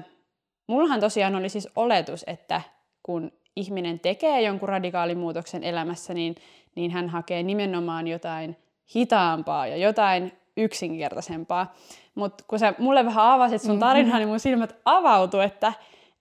mullahan 0.67 0.99
tosiaan 0.99 1.35
oli 1.35 1.49
siis 1.49 1.69
oletus, 1.75 2.23
että 2.27 2.61
kun 3.03 3.31
ihminen 3.55 3.99
tekee 3.99 4.41
jonkun 4.41 4.69
radikaalimuutoksen 4.69 5.63
elämässä, 5.63 6.13
niin, 6.13 6.35
niin 6.75 6.91
hän 6.91 7.09
hakee 7.09 7.43
nimenomaan 7.43 8.07
jotain 8.07 8.57
hitaampaa 8.95 9.67
ja 9.67 9.77
jotain 9.77 10.31
yksinkertaisempaa. 10.57 11.73
Mutta 12.15 12.43
kun 12.47 12.59
sä 12.59 12.73
mulle 12.77 13.05
vähän 13.05 13.25
avasit 13.25 13.61
sun 13.61 13.79
tarinaa, 13.79 14.05
mm-hmm. 14.05 14.19
niin 14.19 14.29
mun 14.29 14.39
silmät 14.39 14.75
avautu, 14.85 15.39
että 15.39 15.73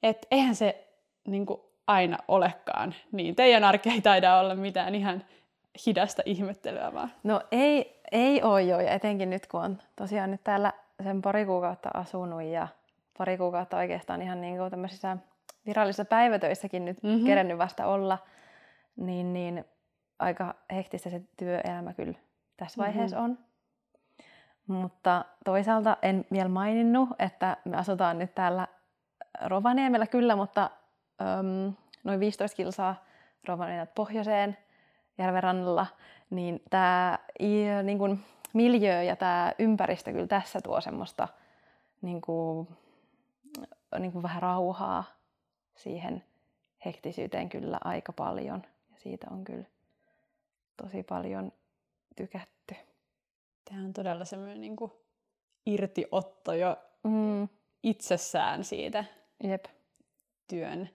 et 0.02 0.26
eihän 0.30 0.54
se 0.54 0.88
niin 1.28 1.46
kuin 1.46 1.60
aina 1.86 2.18
olekaan 2.28 2.94
niin. 3.12 3.36
Teidän 3.36 3.64
arki 3.64 3.90
ei 3.90 4.00
taida 4.00 4.38
olla 4.38 4.54
mitään 4.54 4.94
ihan 4.94 5.24
hidasta 5.86 6.22
ihmettelyä 6.26 6.92
vaan. 6.94 7.12
No 7.22 7.42
ei, 7.52 8.00
ei 8.12 8.42
ole 8.42 8.62
jo, 8.62 8.80
ja 8.80 8.90
etenkin 8.90 9.30
nyt 9.30 9.46
kun 9.46 9.60
on 9.60 9.78
tosiaan 9.96 10.30
nyt 10.30 10.44
täällä 10.44 10.72
sen 11.02 11.22
pari 11.22 11.46
kuukautta 11.46 11.90
asunut 11.94 12.42
ja 12.42 12.68
pari 13.18 13.38
kuukautta 13.38 13.76
oikeastaan 13.76 14.22
ihan 14.22 14.40
niin 14.40 14.56
kuin 14.56 14.70
tämmöisissä 14.70 15.16
virallisissa 15.66 16.04
päivätöissäkin 16.04 16.84
nyt 16.84 17.02
mm-hmm. 17.02 17.26
kerennyt 17.26 17.58
vasta 17.58 17.86
olla, 17.86 18.18
niin, 18.96 19.32
niin 19.32 19.64
aika 20.18 20.54
hektistä 20.74 21.10
se 21.10 21.22
työelämä 21.36 21.94
kyllä 21.94 22.18
tässä 22.56 22.80
mm-hmm. 22.80 22.92
vaiheessa 22.92 23.20
on. 23.20 23.38
Mutta 24.66 25.24
toisaalta 25.44 25.96
en 26.02 26.24
vielä 26.32 26.48
maininnut, 26.48 27.08
että 27.18 27.56
me 27.64 27.76
asutaan 27.76 28.18
nyt 28.18 28.34
täällä 28.34 28.68
Rovaniemellä 29.44 30.06
kyllä, 30.06 30.36
mutta 30.36 30.70
äm, 31.20 31.72
noin 32.04 32.20
15 32.20 32.56
kilsaa 32.56 33.04
Rovaniemeltä 33.48 33.92
pohjoiseen 33.94 34.56
järvenrannalla, 35.20 35.86
niin 36.30 36.62
tämä 36.70 37.18
niin 37.82 37.98
kuin, 37.98 38.20
miljö 38.52 39.02
ja 39.02 39.16
tämä 39.16 39.52
ympäristö 39.58 40.12
kyllä 40.12 40.26
tässä 40.26 40.60
tuo 40.60 40.80
semmoista 40.80 41.28
niin 42.02 42.20
kuin, 42.20 42.68
niin 43.98 44.12
kuin 44.12 44.22
vähän 44.22 44.42
rauhaa 44.42 45.04
siihen 45.76 46.24
hektisyyteen 46.84 47.48
kyllä 47.48 47.78
aika 47.84 48.12
paljon. 48.12 48.62
Ja 48.90 48.96
siitä 48.98 49.26
on 49.30 49.44
kyllä 49.44 49.64
tosi 50.76 51.02
paljon 51.02 51.52
tykätty. 52.16 52.74
Tämä 53.64 53.84
on 53.84 53.92
todella 53.92 54.24
semmoinen 54.24 54.60
niin 54.60 54.76
kuin 54.76 54.92
irtiotto 55.66 56.52
jo 56.52 56.76
mm. 57.02 57.48
itsessään 57.82 58.64
siitä 58.64 59.04
Jep. 59.44 59.64
työn 60.48 60.90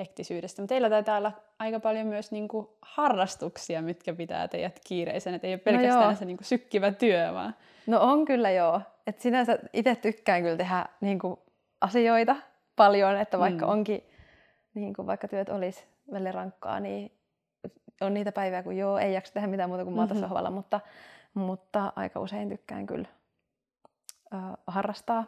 hektisyydestä. 0.00 0.62
Mutta 0.62 0.72
teillä 0.72 0.90
taitaa 0.90 1.18
olla 1.18 1.32
aika 1.58 1.80
paljon 1.80 2.06
myös 2.06 2.32
niin 2.32 2.48
kuin 2.48 2.68
harrastuksia, 2.82 3.82
mitkä 3.82 4.14
pitää 4.14 4.48
teidät 4.48 4.80
kiireisen. 4.86 5.34
Että 5.34 5.46
ei 5.46 5.52
ole 5.52 5.60
no 5.60 5.64
pelkästään 5.64 6.10
no 6.10 6.14
se 6.14 6.24
niin 6.24 6.36
kuin 6.36 6.46
sykkivä 6.46 6.92
työ, 6.92 7.34
vaan... 7.34 7.54
No 7.86 8.00
on 8.00 8.24
kyllä 8.24 8.50
joo. 8.50 8.80
Et 9.06 9.20
sinänsä 9.20 9.58
itse 9.72 9.96
tykkään 9.96 10.42
kyllä 10.42 10.56
tehdä 10.56 10.86
niin 11.00 11.18
kuin 11.18 11.36
asioita 11.80 12.36
paljon, 12.76 13.16
että 13.16 13.38
vaikka 13.38 13.66
mm. 13.66 13.72
onkin 13.72 14.04
niin 14.74 14.94
kuin 14.94 15.06
vaikka 15.06 15.28
työt 15.28 15.48
olisi 15.48 15.84
välillä 16.12 16.32
rankkaa, 16.32 16.80
niin 16.80 17.12
on 18.00 18.14
niitä 18.14 18.32
päiviä, 18.32 18.62
kun 18.62 18.76
joo, 18.76 18.98
ei 18.98 19.14
jaksa 19.14 19.32
tehdä 19.32 19.46
mitään 19.46 19.68
muuta 19.70 19.84
kuin 19.84 19.96
maata 19.96 20.14
mm-hmm. 20.14 20.28
sohvalla, 20.28 20.50
mutta, 20.50 20.80
mutta 21.34 21.92
aika 21.96 22.20
usein 22.20 22.48
tykkään 22.48 22.86
kyllä 22.86 23.08
ö, 24.34 24.36
harrastaa. 24.66 25.24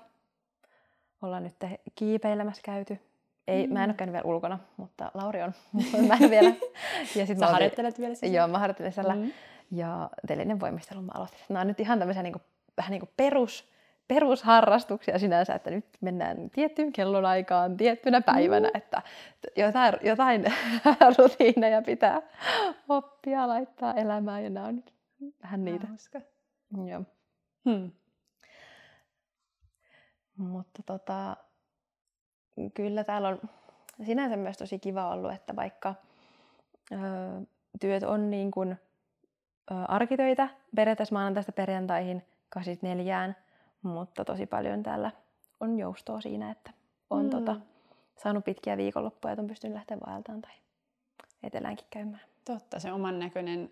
Ollaan 1.23 1.43
nyt 1.43 1.57
kiipeilemässä 1.95 2.62
käyty. 2.64 3.12
Ei, 3.49 3.66
mm. 3.66 3.72
Mä 3.72 3.84
en 3.84 3.90
ole 3.90 3.96
käynyt 3.96 4.12
vielä 4.12 4.25
ulkona, 4.25 4.58
mutta 4.76 5.11
Lauri 5.14 5.42
on. 5.42 5.52
mä 6.08 6.16
en 6.20 6.30
vielä. 6.30 6.52
Ja 7.16 7.26
sit 7.26 7.38
Sä 7.38 7.44
mä 7.44 7.52
harjoittelet 7.52 7.99
vielä 7.99 8.14
siellä? 8.14 8.37
Joo, 8.37 8.49
mä 8.49 8.58
harjoittelen 8.58 8.92
siellä. 8.92 9.14
Mm. 9.14 9.32
Ja 9.70 10.11
telinen 10.26 10.61
voimistelu 10.61 11.02
mä 11.02 11.12
aloitin. 11.14 11.38
Nämä 11.49 11.61
on 11.61 11.66
nyt 11.66 11.80
ihan 11.80 11.99
tämmöisiä 11.99 12.22
niin 12.22 12.32
kuin, 12.32 12.42
vähän 12.76 12.90
niin 12.90 13.00
kuin 13.00 13.11
perus 13.16 13.72
perusharrastuksia 14.08 15.18
sinänsä, 15.18 15.54
että 15.54 15.70
nyt 15.70 15.84
mennään 16.00 16.50
tiettyyn 16.50 16.92
kellonaikaan 16.92 17.76
tiettynä 17.76 18.20
päivänä, 18.20 18.68
mm. 18.68 18.76
että 18.76 19.02
jotain, 19.56 19.94
jotain 20.02 20.44
rutiineja 21.18 21.82
pitää 21.82 22.22
oppia 22.88 23.49
laittaa 23.49 23.94
elämään 23.94 24.44
ja 24.44 24.50
nämä 24.50 24.66
on 24.66 24.76
nyt 24.76 24.94
vähän 25.42 25.64
niitä. 25.64 25.87
Hauska. 25.87 26.20
Joo. 26.88 27.02
Hmm. 27.64 27.90
Mutta 30.37 30.82
tota, 30.87 31.37
kyllä 32.71 33.04
täällä 33.04 33.28
on 33.28 33.40
sinänsä 34.07 34.37
myös 34.37 34.59
tosi 34.59 34.78
kiva 34.78 35.11
ollut, 35.11 35.33
että 35.33 35.57
vaikka 35.57 35.95
ö, 36.92 36.97
työt 37.81 38.02
on 38.02 38.31
niin 38.31 38.50
kuin, 38.50 38.76
ö, 39.71 39.75
arkitöitä 39.88 40.49
periaatteessa 40.76 41.14
maanantaista 41.14 41.52
perjantaihin 41.52 42.23
84, 42.49 43.35
mutta 43.83 44.25
tosi 44.25 44.47
paljon 44.47 44.83
täällä 44.83 45.11
on 45.61 45.78
joustoa 45.78 46.21
siinä, 46.21 46.50
että 46.50 46.71
on 47.11 47.25
mm. 47.25 47.31
tota, 47.31 47.57
saanut 48.23 48.45
pitkiä 48.45 48.76
viikonloppuja, 48.76 49.33
että 49.33 49.42
on 49.42 49.49
pystynyt 49.49 49.75
lähteä 49.75 49.97
vaeltaan 50.07 50.42
tai 50.42 50.52
eteläänkin 51.42 51.87
käymään. 51.90 52.23
Totta, 52.45 52.81
se 52.81 52.92
oman 52.92 53.19
näköinen 53.19 53.71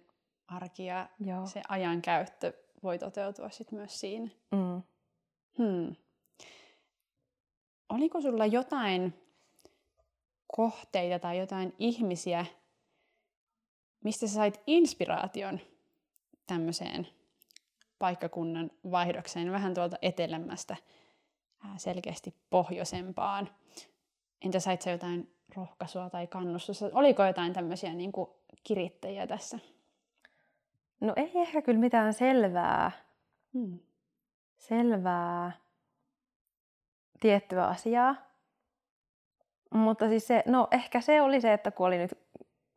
arki 0.49 0.87
ja 0.87 1.09
Joo. 1.21 1.47
se 1.47 1.63
ajan 1.69 2.03
käyttö 2.03 2.53
voi 2.83 2.99
toteutua 2.99 3.51
sit 3.51 3.73
myös 3.73 4.01
siinä. 4.01 4.31
Mm. 4.51 4.83
Hmm. 5.59 5.97
Oliko 7.91 8.21
sulla 8.21 8.47
jotain 8.47 9.15
kohteita 10.57 11.19
tai 11.19 11.39
jotain 11.39 11.75
ihmisiä, 11.79 12.47
mistä 14.05 14.27
sä 14.27 14.35
sait 14.35 14.61
inspiraation 14.67 15.61
tämmöiseen 16.47 17.09
paikkakunnan 17.99 18.71
vaihdokseen 18.91 19.53
vähän 19.53 19.75
tuolta 19.75 19.97
etelämästä 20.03 20.77
selkeästi 21.77 22.35
pohjoisempaan. 22.51 23.49
Entä 24.45 24.61
sait 24.61 24.83
sä 24.83 24.91
jotain 24.91 25.35
rohkaisua 25.57 26.11
tai 26.11 26.27
kannustusta? 26.27 26.91
Oliko 26.93 27.25
jotain 27.25 27.53
tämmöisiä 27.53 27.95
niin 27.95 28.13
kuin 28.13 28.31
kirittäjiä 28.63 29.27
tässä? 29.27 29.59
No 31.01 31.13
ei 31.17 31.31
ehkä 31.35 31.63
kyllä 31.63 31.81
mitään 31.81 32.15
selvää, 32.15 32.93
hmm. 33.55 33.79
selvää 34.59 35.53
tiettyä 37.21 37.67
asiaa. 37.67 38.17
Mutta 39.75 40.09
siis 40.09 40.27
se, 40.27 40.43
no 40.47 40.69
ehkä 40.71 41.01
se 41.01 41.21
oli 41.21 41.41
se, 41.41 41.53
että 41.53 41.71
kun 41.71 41.87
oli 41.87 41.99
nyt 41.99 42.19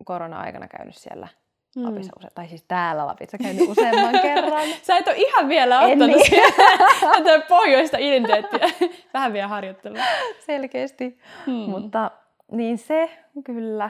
korona-aikana 0.05 0.67
käynyt 0.67 0.95
siellä– 0.95 1.27
mm. 1.75 1.83
Lapissa 1.83 2.13
use- 2.19 2.31
tai 2.35 2.47
siis 2.47 2.63
täällä 2.67 3.05
Lapissa 3.07 3.37
käynyt 3.37 3.69
useamman 3.69 4.19
kerran. 4.21 4.67
Sä 4.81 4.97
et 4.97 5.07
ole 5.07 5.15
ihan 5.15 5.49
vielä 5.49 5.81
ottanut 5.81 6.07
niin. 6.07 7.41
pohjoista 7.49 7.97
identiteettiä. 7.97 8.89
Vähän 9.13 9.33
vielä 9.33 9.47
harjoittelua. 9.47 10.03
Selkeästi. 10.39 11.19
Hmm. 11.45 11.53
Mutta 11.53 12.11
niin 12.51 12.77
se 12.77 13.09
kyllä. 13.43 13.89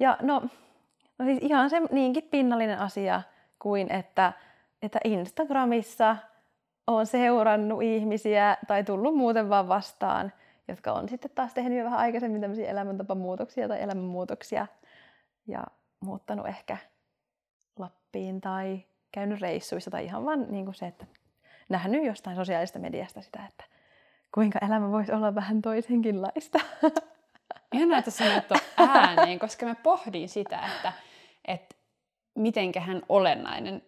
Ja 0.00 0.16
no, 0.22 0.42
No 1.18 1.24
siis 1.26 1.38
ihan 1.42 1.70
se 1.70 1.80
niinkin 1.80 2.22
pinnallinen 2.22 2.78
asia 2.78 3.22
kuin, 3.58 3.92
että, 3.92 4.32
että 4.82 4.98
Instagramissa 5.04 6.16
on 6.86 7.06
seurannut 7.06 7.82
ihmisiä 7.82 8.56
tai 8.66 8.84
tullut 8.84 9.16
muuten 9.16 9.48
vaan 9.48 9.68
vastaan, 9.68 10.32
jotka 10.68 10.92
on 10.92 11.08
sitten 11.08 11.30
taas 11.34 11.54
tehnyt 11.54 11.78
jo 11.78 11.84
vähän 11.84 11.98
aikaisemmin 11.98 12.40
tämmöisiä 12.40 12.70
elämäntapamuutoksia 12.70 13.68
tai 13.68 13.82
elämänmuutoksia 13.82 14.66
ja 15.46 15.64
muuttanut 16.00 16.46
ehkä 16.46 16.76
Lappiin 17.78 18.40
tai 18.40 18.80
käynyt 19.12 19.40
reissuissa 19.40 19.90
tai 19.90 20.04
ihan 20.04 20.24
vaan 20.24 20.46
niin 20.50 20.64
kuin 20.64 20.74
se, 20.74 20.86
että 20.86 21.06
nähnyt 21.68 22.04
jostain 22.04 22.36
sosiaalista 22.36 22.78
mediasta 22.78 23.22
sitä, 23.22 23.46
että 23.48 23.64
kuinka 24.34 24.58
elämä 24.66 24.90
voisi 24.90 25.12
olla 25.12 25.34
vähän 25.34 25.62
toisenkinlaista. 25.62 26.58
Ihanaa, 27.74 27.98
että 27.98 28.10
sanoit 28.10 28.44
ääneen, 28.76 29.38
koska 29.38 29.66
mä 29.66 29.74
pohdin 29.74 30.28
sitä, 30.28 30.60
että, 30.76 30.92
että 31.44 31.74
mitenköhän 32.34 33.02
olennainen 33.08 33.82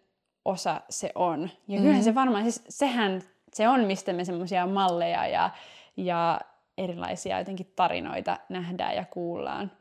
osa 0.44 0.80
se 0.90 1.12
on. 1.14 1.50
Ja 1.68 1.78
kyllähän 1.78 2.00
mm. 2.00 2.04
se 2.04 2.14
varmaan, 2.14 2.42
siis 2.42 2.64
sehän 2.68 3.22
se 3.52 3.68
on, 3.68 3.84
mistä 3.84 4.12
me 4.12 4.24
semmoisia 4.24 4.66
malleja 4.66 5.26
ja, 5.26 5.50
ja 5.96 6.40
erilaisia 6.78 7.38
jotenkin 7.38 7.72
tarinoita 7.76 8.38
nähdään 8.48 8.96
ja 8.96 9.04
kuullaan. 9.04 9.72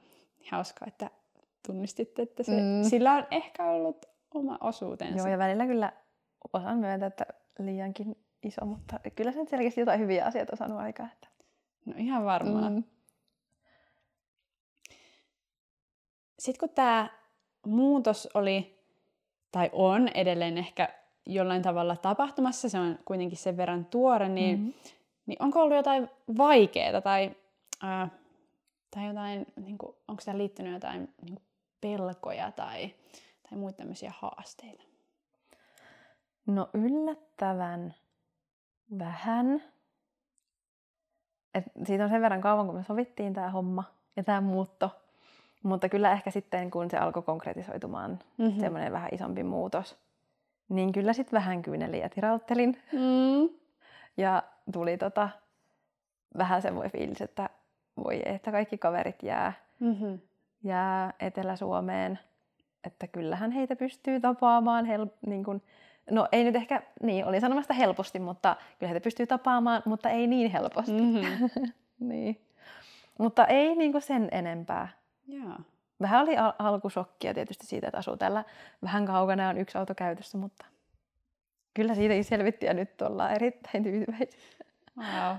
Hauskaa, 0.51 0.88
että 0.88 1.10
tunnistitte, 1.67 2.22
että 2.22 2.43
se, 2.43 2.51
mm. 2.51 2.89
sillä 2.89 3.13
on 3.13 3.27
ehkä 3.32 3.65
ollut 3.65 4.05
oma 4.34 4.58
osuutensa. 4.62 5.17
Joo, 5.17 5.27
ja 5.27 5.38
välillä 5.38 5.65
kyllä 5.65 5.93
osaan 6.53 6.77
myöntää, 6.77 7.08
että 7.08 7.25
liiankin 7.60 8.17
iso, 8.43 8.65
mutta 8.65 9.00
kyllä 9.15 9.32
sen 9.32 9.48
selkeästi 9.48 9.82
jotain 9.82 10.00
hyviä 10.00 10.25
asioita 10.25 10.53
on 10.53 10.58
saanut 10.58 10.79
aikaa. 10.79 11.08
Että... 11.13 11.27
No 11.86 11.93
ihan 11.98 12.25
varmaan. 12.25 12.74
Mm. 12.74 12.84
Sitten 16.39 16.60
kun 16.60 16.75
tämä 16.75 17.10
muutos 17.65 18.29
oli, 18.34 18.83
tai 19.53 19.69
on 19.74 20.07
edelleen 20.07 20.57
ehkä 20.57 20.89
jollain 21.25 21.62
tavalla 21.62 21.95
tapahtumassa, 21.95 22.69
se 22.69 22.79
on 22.79 23.00
kuitenkin 23.05 23.38
sen 23.38 23.57
verran 23.57 23.86
tuore, 23.86 24.29
niin, 24.29 24.60
mm-hmm. 24.60 24.74
niin 25.25 25.38
onko 25.43 25.62
ollut 25.62 25.77
jotain 25.77 26.10
vaikeaa 26.38 27.01
tai, 27.01 27.31
äh, 27.83 28.12
tai 28.95 29.07
jotain, 29.07 29.45
niin 29.65 29.77
kuin, 29.77 29.95
onko 30.07 30.22
tämä 30.25 30.38
liittynyt 30.38 30.74
jotain 30.74 31.00
niin 31.01 31.36
kuin 31.36 31.45
pelkoja 31.81 32.51
tai, 32.51 32.93
tai 33.50 33.57
muita 33.57 33.77
tämmöisiä 33.77 34.12
haasteita? 34.19 34.83
No 36.45 36.69
yllättävän 36.74 37.93
vähän. 39.00 39.63
Et 41.53 41.63
siitä 41.88 42.03
on 42.03 42.10
sen 42.10 42.22
verran 42.22 42.41
kauan, 42.41 42.65
kun 42.65 42.75
me 42.75 42.83
sovittiin 42.83 43.33
tämä 43.33 43.50
homma 43.50 43.83
ja 44.15 44.24
tämä 44.24 44.41
muutto. 44.41 45.02
Mutta 45.63 45.89
kyllä 45.89 46.12
ehkä 46.12 46.32
sitten, 46.32 46.72
kun 46.72 46.89
se 46.89 46.98
alkoi 46.98 47.24
konkretisoitumaan, 47.24 48.20
mm-hmm. 48.38 48.60
semmoinen 48.60 48.91
vähän 48.91 49.10
isompi 49.12 49.43
muutos, 49.43 49.98
niin 50.70 50.91
kyllä 50.91 51.13
sitten 51.13 51.38
vähän 51.38 51.62
kyyneli 51.62 52.00
ja 52.00 52.10
tirauttelin. 52.10 52.77
Mm. 52.91 53.50
Ja 54.17 54.43
tuli 54.72 54.98
tota, 54.98 55.29
vähän 56.38 56.62
semmoinen 56.62 56.91
fiilis, 56.91 57.22
että 57.22 57.50
voi 58.03 58.22
että 58.25 58.51
kaikki 58.51 58.77
kaverit 58.77 59.24
jää, 59.24 59.53
mm-hmm. 59.79 60.20
jää 60.63 61.13
Etelä-Suomeen. 61.20 62.20
Että 62.84 63.08
kyllähän 63.08 63.51
heitä 63.51 63.75
pystyy 63.75 64.20
tapaamaan 64.20 64.86
hel- 64.86 65.17
niin 65.27 65.43
kun, 65.43 65.62
No 66.12 66.27
ei 66.32 66.43
nyt 66.43 66.55
ehkä, 66.55 66.82
niin, 67.03 67.25
olin 67.25 67.41
sanomasta 67.41 67.74
helposti, 67.74 68.20
mutta 68.20 68.55
kyllä 68.79 68.89
heitä 68.89 69.03
pystyy 69.03 69.27
tapaamaan, 69.27 69.82
mutta 69.86 70.10
ei 70.10 70.27
niin 70.27 70.51
helposti. 70.51 70.91
Mm-hmm. 70.91 71.50
niin. 72.10 72.41
Mutta 73.20 73.46
ei 73.46 73.75
niin 73.75 73.91
kuin 73.91 74.01
sen 74.01 74.27
enempää. 74.32 74.88
Joo. 75.27 75.56
Vähän 76.01 76.22
oli 76.22 76.38
al- 76.38 76.53
alkusokkia 76.60 77.34
tietysti 77.34 77.65
siitä, 77.65 77.88
että 77.88 77.98
asuu 77.98 78.18
tällä 78.18 78.44
vähän 78.84 79.06
kaukana 79.06 79.50
on 79.50 79.58
yksi 79.58 79.77
auto 79.77 79.96
käytössä, 79.96 80.38
mutta 80.38 80.65
kyllä 81.74 81.96
siitä 81.96 82.24
selvittiin 82.24 82.68
ja 82.68 82.74
nyt 82.74 83.01
ollaan 83.01 83.32
erittäin 83.32 83.84
tyytyväisiä. 83.84 84.39
Wow. 84.98 85.38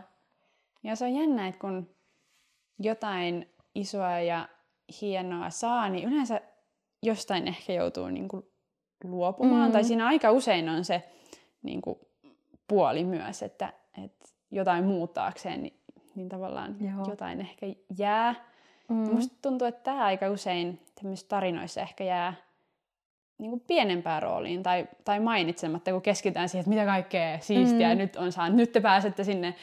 Ja 0.83 0.97
se 0.97 1.05
on 1.05 1.15
jännä, 1.15 1.49
että 1.49 1.61
kun 1.61 1.95
jotain 2.79 3.49
isoa 3.75 4.21
ja 4.21 4.49
hienoa 5.01 5.51
saa, 5.51 5.89
niin 5.89 6.09
yleensä 6.09 6.41
jostain 7.03 7.49
ehkä 7.49 7.73
joutuu 7.73 8.09
niin 8.09 8.29
kuin 8.29 8.43
luopumaan. 9.05 9.69
Mm. 9.69 9.73
Tai 9.73 9.85
siinä 9.85 10.07
aika 10.07 10.31
usein 10.31 10.69
on 10.69 10.85
se 10.85 11.09
niin 11.63 11.83
kuin, 11.83 11.99
puoli 12.69 13.05
myös, 13.05 13.43
että, 13.43 13.73
että 14.05 14.29
jotain 14.51 14.85
muuttaakseen, 14.85 15.63
niin, 15.63 15.81
niin 16.15 16.29
tavallaan 16.29 16.77
Joo. 16.81 17.09
jotain 17.09 17.41
ehkä 17.41 17.67
jää. 17.99 18.35
Mm. 18.89 19.15
Musta 19.15 19.37
tuntuu, 19.43 19.69
että 19.69 19.83
tämä 19.83 20.05
aika 20.05 20.31
usein 20.31 20.81
tämmöisissä 20.95 21.29
tarinoissa 21.29 21.81
ehkä 21.81 22.05
jää 22.05 22.35
niin 23.39 23.51
kuin 23.51 23.61
pienempään 23.67 24.23
rooliin 24.23 24.63
tai, 24.63 24.89
tai 25.05 25.21
mainitsematta, 25.21 25.93
kun 25.93 26.03
keskitytään 26.03 26.49
siihen, 26.49 26.61
että 26.61 26.71
mitä 26.71 26.85
kaikkea 26.85 27.39
siistiä 27.41 27.95
mm. 27.95 27.99
nyt 27.99 28.17
on 28.17 28.33
saanut. 28.33 28.57
Nyt 28.57 28.73
te 28.73 28.81
pääsette 28.81 29.25
sinne 29.25 29.55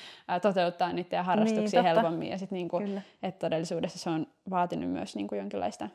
toteuttaa 0.42 0.94
niitä 0.94 1.24
harrastuksia 1.24 1.82
niin, 1.82 1.96
helpommin. 1.96 2.30
Ja 2.30 2.38
sit 2.38 2.52
niin 2.52 2.70
kuin, 2.70 3.02
että 3.24 3.40
todellisuudessa 3.40 4.00
se 4.00 4.10
on 4.10 4.28
vaatinut 4.50 4.90
myös 4.90 5.16
niin 5.16 5.28
kuin 5.28 5.40
jonkinlaista, 5.40 5.90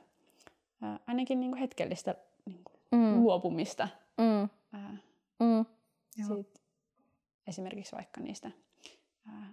ää, 0.83 0.99
ainakin 1.07 1.41
niin 1.41 1.51
kuin 1.51 1.61
hetkellistä 1.61 2.15
niin 2.47 2.61
kuin 2.65 2.81
mm. 2.93 3.23
luopumista. 3.23 3.89
Mm. 4.19 4.49
Ää, 4.73 4.97
mm. 5.41 5.65
Siitä, 6.27 6.61
esimerkiksi 7.47 7.97
vaikka 7.97 8.21
niistä 8.21 8.51
ää, 9.29 9.53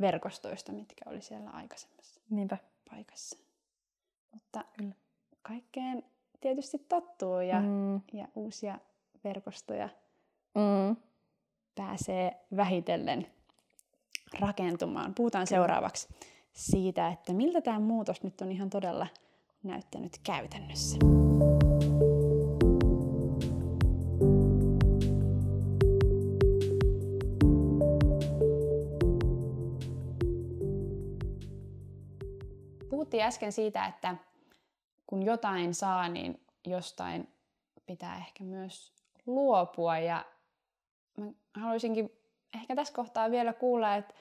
verkostoista, 0.00 0.72
mitkä 0.72 1.10
oli 1.10 1.20
siellä 1.20 1.50
aikaisemmassa 1.50 2.20
Niinpä. 2.30 2.58
Paikassa. 2.90 3.38
Mutta 4.32 4.64
Kyllä. 4.76 4.94
kaikkeen 5.42 6.02
tietysti 6.40 6.78
tottuu 6.78 7.40
ja, 7.40 7.60
mm. 7.60 8.00
ja 8.12 8.28
uusia 8.34 8.78
verkostoja 9.24 9.88
mm. 10.54 10.96
pääsee 11.74 12.46
vähitellen 12.56 13.26
rakentumaan. 14.40 15.14
Puhutaan 15.14 15.46
Kyllä. 15.48 15.58
seuraavaksi 15.58 16.08
siitä, 16.52 17.08
että 17.08 17.32
miltä 17.32 17.60
tämä 17.60 17.78
muutos 17.78 18.22
nyt 18.22 18.40
on 18.40 18.52
ihan 18.52 18.70
todella 18.70 19.06
näyttänyt 19.62 20.18
käytännössä. 20.24 21.19
Äsken 33.30 33.52
siitä, 33.52 33.86
että 33.86 34.16
kun 35.06 35.22
jotain 35.22 35.74
saa, 35.74 36.08
niin 36.08 36.40
jostain 36.66 37.28
pitää 37.86 38.16
ehkä 38.16 38.44
myös 38.44 38.92
luopua. 39.26 39.98
Ja 39.98 40.24
mä 41.18 41.26
haluaisinkin 41.54 42.12
ehkä 42.54 42.76
tässä 42.76 42.94
kohtaa 42.94 43.30
vielä 43.30 43.52
kuulla, 43.52 43.94
että 43.94 44.14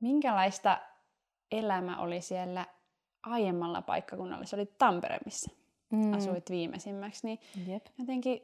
minkälaista 0.00 0.78
elämä 1.50 1.98
oli 1.98 2.20
siellä 2.20 2.66
aiemmalla 3.22 3.82
paikkakunnalla. 3.82 4.46
Se 4.46 4.56
oli 4.56 4.66
Tampere, 4.66 5.18
missä 5.24 5.50
mm. 5.90 6.12
asuit 6.12 6.50
viimeisimmäksi. 6.50 7.26
Niin 7.26 7.40
Jep. 7.66 7.86
jotenkin, 7.98 8.40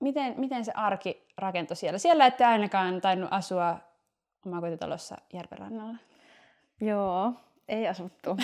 miten, 0.00 0.34
miten 0.40 0.64
se 0.64 0.72
arki 0.72 1.26
rakentui 1.38 1.76
siellä? 1.76 1.98
Siellä 1.98 2.26
ette 2.26 2.44
ainakaan 2.44 3.00
tainnut 3.00 3.28
asua 3.32 3.78
omakotitalossa 4.46 5.16
Järvenrannalla. 5.32 5.96
Joo, 6.80 7.32
ei 7.68 7.88
asuttu. 7.88 8.36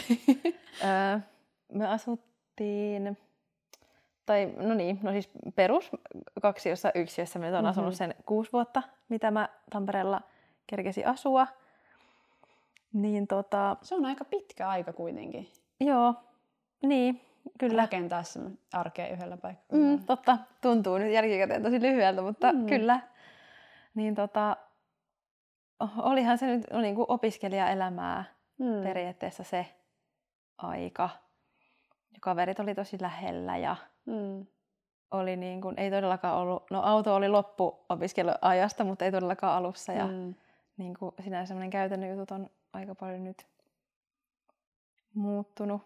me 1.73 1.87
asuttiin, 1.87 3.19
tai 4.27 4.55
no 4.57 4.75
niin, 4.75 4.99
no 5.03 5.13
siis 5.13 5.31
perus 5.55 5.91
kaksi 6.43 6.69
jossa 6.69 6.91
yksi, 6.95 7.21
jossa 7.21 7.39
me 7.39 7.47
on 7.47 7.53
mm-hmm. 7.53 7.67
asunut 7.67 7.95
sen 7.95 8.15
kuusi 8.27 8.53
vuotta, 8.53 8.83
mitä 9.09 9.31
mä 9.31 9.49
Tampereella 9.71 10.21
kerkesin 10.67 11.07
asua. 11.07 11.47
Niin 12.93 13.27
tota... 13.27 13.77
Se 13.83 13.95
on 13.95 14.05
aika 14.05 14.25
pitkä 14.25 14.69
aika 14.69 14.93
kuitenkin. 14.93 15.49
Joo, 15.81 16.15
niin, 16.83 17.21
kyllä. 17.59 17.83
Rakentaa 17.83 18.23
sen 18.23 18.59
arkea 18.73 19.09
yhdellä 19.09 19.37
paikalla. 19.37 19.67
Mm, 19.73 20.05
totta, 20.05 20.39
tuntuu 20.61 20.99
nyt 20.99 21.13
jälkikäteen 21.13 21.63
tosi 21.63 21.81
lyhyeltä, 21.81 22.23
mutta 22.23 22.53
mm. 22.53 22.67
kyllä. 22.67 23.01
Niin 23.95 24.15
tota, 24.15 24.57
olihan 25.97 26.39
se 26.39 26.47
nyt 26.47 26.67
no, 26.73 26.81
niin 26.81 26.95
kuin 26.95 27.07
opiskelijaelämää 27.09 28.25
mm. 28.62 28.83
periaatteessa 28.83 29.42
se 29.42 29.66
aika. 30.59 31.09
Ja 32.12 32.18
kaverit 32.20 32.61
oli 32.61 32.75
tosi 32.75 32.96
lähellä 33.01 33.57
ja 33.57 33.77
mm. 34.07 34.46
oli 35.11 35.37
niin 35.37 35.61
kuin, 35.61 35.79
ei 35.79 35.90
todellakaan 35.90 36.38
ollut, 36.38 36.70
no 36.70 36.83
auto 36.83 37.14
oli 37.14 37.29
loppu 37.29 37.85
opiskeluajasta, 37.88 38.85
mutta 38.85 39.05
ei 39.05 39.12
todellakaan 39.12 39.57
alussa. 39.57 39.92
Ja 39.92 40.07
mm. 40.07 40.35
niin 40.77 40.94
kuin, 40.98 41.14
sinänsä 41.25 41.48
semmoinen 41.48 41.70
käytännön 41.70 42.11
jutut 42.11 42.31
on 42.31 42.51
aika 42.72 42.94
paljon 42.94 43.25
nyt 43.25 43.46
muuttunut. 45.14 45.83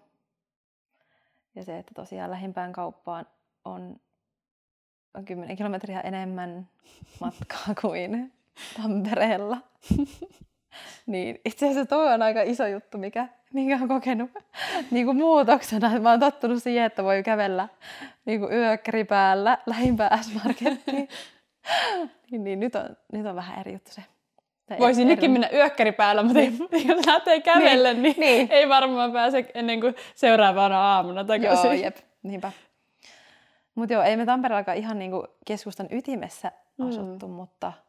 Ja 1.55 1.65
se, 1.65 1.79
että 1.79 1.95
tosiaan 1.95 2.31
lähimpään 2.31 2.73
kauppaan 2.73 3.27
on 3.65 4.01
10 5.25 5.57
kilometriä 5.57 6.01
enemmän 6.01 6.69
matkaa 7.21 7.75
kuin 7.83 8.33
Tampereella. 8.77 9.59
Niin 11.07 11.41
itse 11.45 11.67
asiassa 11.67 11.87
toi 11.87 12.15
on 12.15 12.23
aika 12.23 12.43
iso 12.43 12.67
juttu, 12.67 12.99
mikä, 12.99 13.29
minkä 13.53 13.79
on 13.83 13.89
kokenut 13.89 14.31
niin 14.91 15.07
kuin 15.07 15.17
muutoksena. 15.17 15.99
Mä 16.01 16.11
oon 16.11 16.21
tottunut 16.21 16.63
siihen, 16.63 16.85
että 16.85 17.05
voi 17.05 17.23
kävellä 17.23 17.69
niin 18.25 18.41
kuin 18.41 18.53
yökkäri 18.53 19.05
päällä 19.05 19.59
lähimpään 19.67 20.25
S-markettiin. 20.25 21.09
niin, 22.31 22.45
niin 22.45 22.61
nyt, 22.61 22.75
on, 22.75 22.97
nyt 23.13 23.27
on 23.27 23.37
vähän 23.37 23.61
eri 23.61 23.73
juttu 23.73 23.91
se. 23.91 24.03
Voisin 24.79 25.09
nytkin 25.09 25.31
mennä 25.31 25.49
yökkäri 25.53 25.93
päällä, 25.93 26.23
mutta 26.23 26.41
ei, 26.41 26.53
jos 26.89 27.07
lähtee 27.07 27.41
kävelle, 27.41 27.95
niin, 27.95 28.03
niin, 28.03 28.21
niin, 28.21 28.49
ei 28.51 28.69
varmaan 28.69 29.13
pääse 29.13 29.51
ennen 29.55 29.81
kuin 29.81 29.95
seuraavana 30.15 30.81
aamuna 30.81 31.25
takaisin. 31.25 31.65
Joo, 31.65 31.73
jep, 31.73 31.97
niinpä. 32.23 32.53
Mutta 33.75 33.93
joo, 33.93 34.03
ei 34.03 34.17
me 34.17 34.27
Tampereellakaan 34.27 34.77
ihan 34.77 34.99
niinku 34.99 35.27
keskustan 35.47 35.89
ytimessä 35.91 36.53
mm. 36.79 36.89
asuttu, 36.89 37.29
mutta 37.29 37.67
ö, 37.69 37.86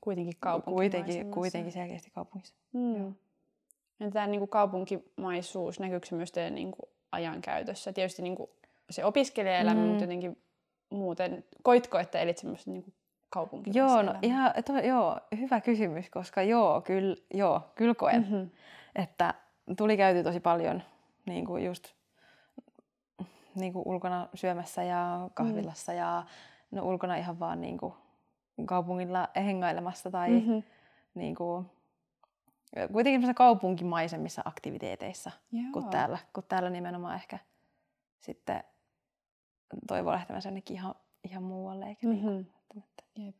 kuitenkin 0.00 0.34
kaupunki. 0.40 0.74
Kuitenkin, 0.74 1.30
kuitenkin 1.30 1.72
selkeästi 1.72 2.10
kaupungissa. 2.10 2.54
Mm. 2.72 3.14
Ja 4.00 4.10
tämä 4.10 4.26
niinku 4.26 4.46
kaupunkimaisuus, 4.46 5.80
näkyykö 5.80 6.06
se 6.06 6.14
myös 6.14 6.32
teidän 6.32 6.54
niinku 6.54 6.88
ajankäytössä? 7.12 7.92
Tietysti 7.92 8.22
niinku 8.22 8.50
se 8.90 9.04
opiskelijaelämä, 9.04 9.80
mm. 9.80 9.86
mutta 9.86 10.04
jotenkin 10.04 10.42
muuten, 10.90 11.44
koitko, 11.62 11.98
että 11.98 12.18
elit 12.18 12.38
semmoista 12.38 12.70
niinku 12.70 12.92
Joo, 13.74 14.02
no 14.02 14.14
ihan, 14.22 14.52
to, 14.66 14.78
joo, 14.78 15.20
hyvä 15.38 15.60
kysymys, 15.60 16.10
koska 16.10 16.42
joo, 16.42 16.80
kyllä, 16.80 17.16
joo, 17.34 17.60
kyllä 17.74 17.94
koen, 17.94 18.22
mm-hmm. 18.22 18.50
että 18.96 19.34
tuli 19.76 19.96
käyty 19.96 20.22
tosi 20.22 20.40
paljon 20.40 20.82
niin 21.26 21.46
kuin 21.46 21.64
just 21.64 21.88
niin 23.54 23.72
kuin 23.72 23.82
ulkona 23.86 24.28
syömässä 24.34 24.82
ja 24.82 25.30
kahvilassa 25.34 25.92
mm. 25.92 25.98
ja 25.98 26.24
no, 26.70 26.86
ulkona 26.86 27.16
ihan 27.16 27.40
vaan 27.40 27.60
niin 27.60 27.78
kuin 27.78 27.94
kaupungilla 28.66 29.28
hengailemassa 29.36 30.10
tai 30.10 30.30
mm-hmm. 30.30 30.62
niin 31.14 31.34
kuin, 31.34 31.66
kuitenkin 32.92 33.34
kaupunkimaisemmissa 33.34 34.42
aktiviteeteissa 34.44 35.30
kuin 35.72 35.88
täällä, 35.88 36.18
kun 36.32 36.44
täällä 36.48 36.70
nimenomaan 36.70 37.14
ehkä 37.14 37.38
sitten 38.20 38.64
toivoo 39.86 40.12
lähtemänsä 40.12 40.48
jonnekin 40.48 40.76
ihan, 40.76 40.94
ihan 41.24 41.42
muualle 41.42 41.86
eikä 41.86 42.06
mm-hmm. 42.06 42.30
niin 42.30 42.46
kuin, 42.68 42.84
Jep. 43.16 43.36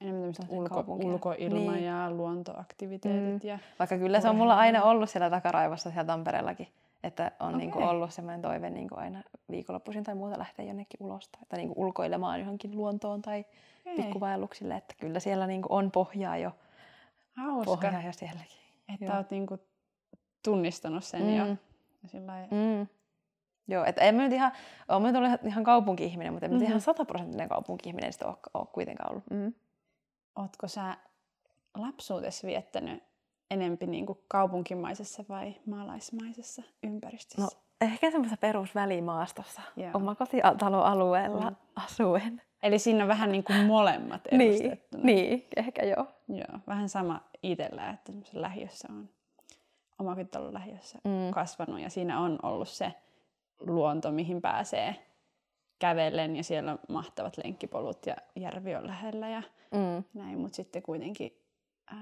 Enemmän 0.00 0.32
ulko, 0.48 0.84
ulkoilma 0.86 1.72
niin. 1.72 1.84
ja 1.84 2.10
luontoaktiviteetit. 2.10 3.42
Mm. 3.42 3.48
Ja 3.48 3.58
Vaikka 3.78 3.98
kyllä 3.98 4.20
se 4.20 4.28
on 4.28 4.36
mulla 4.36 4.56
aina 4.56 4.82
ollut 4.82 5.10
siellä 5.10 5.30
takaraivossa 5.30 5.90
siellä 5.90 6.06
Tampereellakin. 6.06 6.68
Että 7.02 7.32
on 7.40 7.48
okay. 7.48 7.58
niin 7.58 7.70
kuin 7.70 7.84
ollut 7.84 8.12
sellainen 8.12 8.42
toive 8.42 8.70
niin 8.70 8.88
kuin 8.88 8.98
aina 8.98 9.22
viikonloppuisin 9.50 10.04
tai 10.04 10.14
muuta 10.14 10.38
lähteä 10.38 10.64
jonnekin 10.64 11.00
ulos. 11.00 11.28
Tai, 11.28 11.40
tai 11.48 11.58
niin 11.58 11.68
kuin 11.68 11.78
ulkoilemaan 11.78 12.40
johonkin 12.40 12.76
luontoon 12.76 13.22
tai 13.22 13.44
okay. 13.80 13.96
pikkuvaelluksille. 13.96 14.74
Että 14.74 14.94
kyllä 15.00 15.20
siellä 15.20 15.46
niin 15.46 15.62
kuin 15.62 15.72
on 15.72 15.90
pohjaa 15.90 16.36
jo. 16.36 16.52
Hauska. 17.36 17.76
Pohjaa 17.76 18.02
jo 18.02 18.12
sielläkin. 18.12 18.62
Että 18.94 19.04
Joo. 19.04 19.16
olet 19.16 19.30
niin 19.30 19.46
kuin 19.46 19.60
tunnistanut 20.44 21.04
sen 21.04 21.22
mm. 21.22 21.36
jo. 21.36 21.56
Sillä 22.06 22.48
mm. 22.50 22.86
Joo, 23.68 23.84
että 23.84 24.00
en 24.00 24.14
mä 24.14 24.22
nyt 24.22 24.32
ihan, 24.32 24.52
olen 24.88 25.02
nyt 25.02 25.16
ollut 25.16 25.44
ihan 25.44 25.64
kaupunki-ihminen, 25.64 26.32
mutta 26.32 26.46
en 26.46 26.52
mm-hmm. 26.52 26.66
ihan 26.66 26.80
sataprosenttinen 26.80 27.48
kaupunki-ihminen 27.48 28.12
sitä 28.12 28.26
ole, 28.26 28.36
ole 28.54 28.66
kuitenkaan 28.72 29.10
ollut. 29.10 29.30
Mm. 29.30 29.54
Ootko 30.36 30.68
sä 30.68 30.96
lapsuudessa 31.74 32.46
viettänyt 32.46 33.02
enempi 33.52 33.86
niin 33.86 34.06
kuin 34.06 34.18
kaupunkimaisessa 34.28 35.24
vai 35.28 35.54
maalaismaisessa 35.66 36.62
ympäristössä? 36.82 37.42
No, 37.56 37.62
ehkä 37.80 38.10
semmoisessa 38.10 38.40
perusvälimaastossa, 38.40 39.62
oma 39.94 40.14
kotitaloalueella 40.14 41.50
mm. 41.50 41.56
asuen. 41.76 42.42
Eli 42.62 42.78
siinä 42.78 43.04
on 43.04 43.08
vähän 43.08 43.32
niin 43.32 43.44
kuin 43.44 43.66
molemmat 43.66 44.20
edustettuna. 44.26 45.04
niin, 45.04 45.30
niin, 45.30 45.46
ehkä 45.56 45.86
joo. 45.86 46.06
Joo, 46.28 46.58
vähän 46.66 46.88
sama 46.88 47.20
itsellä, 47.42 47.90
että 47.90 48.12
lähiössä 48.32 48.88
on 48.90 49.08
omakotitalon 49.98 50.54
lähiössä 50.54 50.98
mm. 51.04 51.30
kasvanut 51.30 51.80
ja 51.80 51.90
siinä 51.90 52.20
on 52.20 52.38
ollut 52.42 52.68
se 52.68 52.92
luonto, 53.60 54.10
mihin 54.10 54.40
pääsee 54.40 54.96
kävellen 55.78 56.36
ja 56.36 56.44
siellä 56.44 56.72
on 56.72 56.78
mahtavat 56.88 57.36
lenkkipolut 57.44 58.06
ja 58.06 58.16
järvi 58.36 58.74
on 58.74 58.86
lähellä 58.86 59.28
ja 59.28 59.42
mm. 59.70 60.04
näin, 60.14 60.38
mutta 60.38 60.56
sitten 60.56 60.82
kuitenkin 60.82 61.38
äh, 61.92 61.98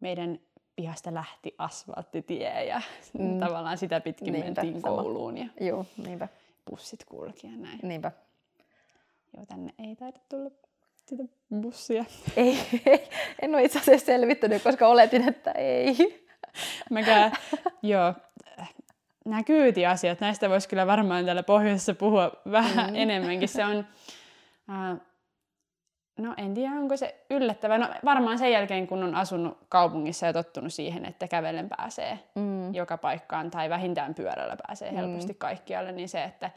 meidän 0.00 0.38
pihasta 0.76 1.14
lähti 1.14 1.54
asfalttitie 1.58 2.64
ja 2.64 2.80
mm. 3.18 3.40
tavallaan 3.44 3.78
sitä 3.78 4.00
pitkin 4.00 4.32
niinpä, 4.32 4.62
mentiin 4.62 4.80
sama. 4.80 5.02
kouluun 5.02 5.38
ja 5.38 5.46
Joo, 5.60 5.86
niinpä. 6.06 6.28
bussit 6.70 7.04
kulki 7.04 7.46
ja 7.46 7.56
näin. 7.56 7.78
Niinpä. 7.82 8.12
Joo, 9.36 9.46
tänne 9.46 9.74
ei 9.78 9.96
taida 9.96 10.18
tulla 10.28 10.50
sitä 11.06 11.22
bussia. 11.60 12.04
Ei, 12.36 12.58
ei. 12.86 13.08
en 13.42 13.54
ole 13.54 13.64
itse 13.64 13.78
asiassa 13.78 14.06
selvittänyt, 14.06 14.62
koska 14.62 14.88
oletin, 14.88 15.28
että 15.28 15.50
ei. 15.50 15.96
Mäkään, 16.90 17.32
joo, 17.82 18.14
nämä 19.24 19.42
kyytiasiat, 19.42 20.20
näistä 20.20 20.50
voisi 20.50 20.68
kyllä 20.68 20.86
varmaan 20.86 21.24
täällä 21.24 21.42
pohjoisessa 21.42 21.94
puhua 21.94 22.32
vähän 22.50 22.90
mm. 22.90 22.96
enemmänkin. 22.96 23.48
Se 23.48 23.64
on, 23.64 23.86
äh, 24.70 25.00
no 26.18 26.34
en 26.36 26.54
tiedä 26.54 26.74
onko 26.74 26.96
se 26.96 27.24
yllättävää. 27.30 27.78
No 27.78 27.88
varmaan 28.04 28.38
sen 28.38 28.52
jälkeen, 28.52 28.86
kun 28.86 29.02
on 29.02 29.14
asunut 29.14 29.58
kaupungissa 29.68 30.26
ja 30.26 30.32
tottunut 30.32 30.72
siihen, 30.72 31.04
että 31.04 31.28
kävellen 31.28 31.68
pääsee 31.68 32.18
mm. 32.34 32.74
joka 32.74 32.98
paikkaan 32.98 33.50
tai 33.50 33.70
vähintään 33.70 34.14
pyörällä 34.14 34.56
pääsee 34.66 34.90
mm. 34.90 34.96
helposti 34.96 35.34
kaikkialle, 35.34 35.92
niin 35.92 36.08
se, 36.08 36.24
että 36.24 36.50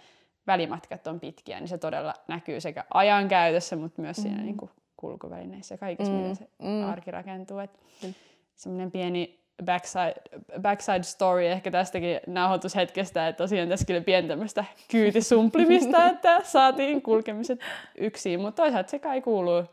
välimatkat 0.48 1.08
on 1.08 1.20
pitkiä, 1.20 1.60
niin 1.60 1.68
se 1.68 1.78
todella 1.78 2.14
näkyy 2.28 2.62
sekä 2.62 2.84
ajankäytössä, 2.94 3.76
mutta 3.76 4.02
myös 4.02 4.18
mm. 4.18 4.22
siinä 4.22 4.42
niin 4.42 4.58
kuin 4.58 4.72
kulkuvälineissä 4.98 5.74
ja 5.74 5.78
kaikissa, 5.78 6.14
mm. 6.14 6.18
miten 6.18 6.36
se 6.36 6.50
mm. 6.60 6.90
arki 6.90 7.12
rakentuu. 7.12 7.60
Että 7.60 7.80
mm. 8.04 8.14
Semmoinen 8.56 8.92
pieni 8.92 9.39
backside, 9.66 10.16
backside 10.62 11.04
story 11.04 11.46
ehkä 11.46 11.72
tästäkin 11.72 12.20
nauhoitushetkestä, 12.28 13.28
että 13.28 13.44
tosiaan 13.44 13.70
tässä 13.70 13.86
kyllä 13.86 14.02
pieni 14.02 14.28
tämmöistä 14.28 14.66
kyytisumplimista, 14.92 16.06
että 16.12 16.44
saatiin 16.44 17.02
kulkemiset 17.02 17.60
yksin, 17.98 18.40
mutta 18.42 18.62
toisaalta 18.62 18.90
se 18.90 19.00
kai 19.00 19.22
kuuluu 19.22 19.64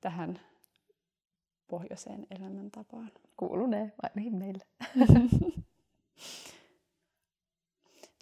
tähän 0.00 0.40
pohjoiseen 1.68 2.26
elämäntapaan. 2.30 3.12
Kuuluu 3.36 3.66
ne 3.66 3.92
ainakin 4.02 4.36
meille. 4.36 4.64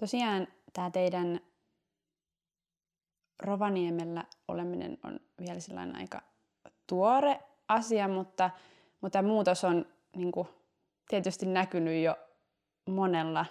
Tosiaan 0.00 0.48
tämä 0.72 0.90
teidän 0.90 1.40
Rovaniemellä 3.42 4.24
oleminen 4.48 4.98
on 5.04 5.20
vielä 5.40 5.60
sellainen 5.60 5.96
aika 5.96 6.22
tuore 6.86 7.40
asia, 7.68 8.08
mutta, 8.08 8.50
mutta 9.00 9.18
tämä 9.18 9.28
muutos 9.28 9.64
on 9.64 9.86
niin 10.16 10.32
kuin, 10.32 10.48
tietysti 11.08 11.46
näkynyt 11.46 12.02
jo 12.02 12.16
monella, 12.86 13.46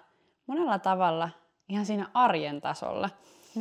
monella 0.48 0.80
tavalla 0.80 1.30
ihan 1.70 1.86
siinä 1.86 2.10
arjen 2.14 2.62
tasolla. 2.62 3.10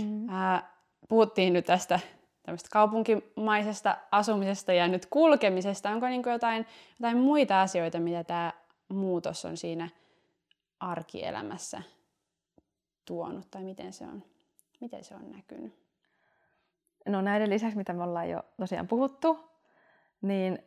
Mm. 0.02 0.28
Ää, 0.28 0.76
puhuttiin 1.08 1.52
nyt 1.52 1.64
tästä 1.66 2.00
tämmöistä 2.42 2.68
kaupunkimaisesta 2.72 3.96
asumisesta 4.10 4.72
ja 4.72 4.88
nyt 4.88 5.06
kulkemisesta. 5.06 5.90
Onko 5.90 6.08
niin 6.08 6.22
jotain, 6.26 6.66
jotain 7.00 7.16
muita 7.16 7.62
asioita, 7.62 8.00
mitä 8.00 8.24
tämä 8.24 8.52
muutos 8.88 9.44
on 9.44 9.56
siinä 9.56 9.88
arkielämässä 10.80 11.82
tuonut 13.04 13.50
tai 13.50 13.64
miten 13.64 13.92
se 13.92 14.04
on, 14.04 14.22
miten 14.80 15.04
se 15.04 15.14
on 15.14 15.30
näkynyt? 15.30 15.86
No 17.06 17.20
näiden 17.20 17.50
lisäksi, 17.50 17.76
mitä 17.76 17.92
me 17.92 18.02
ollaan 18.02 18.30
jo 18.30 18.42
tosiaan 18.56 18.88
puhuttu, 18.88 19.38
niin 20.22 20.58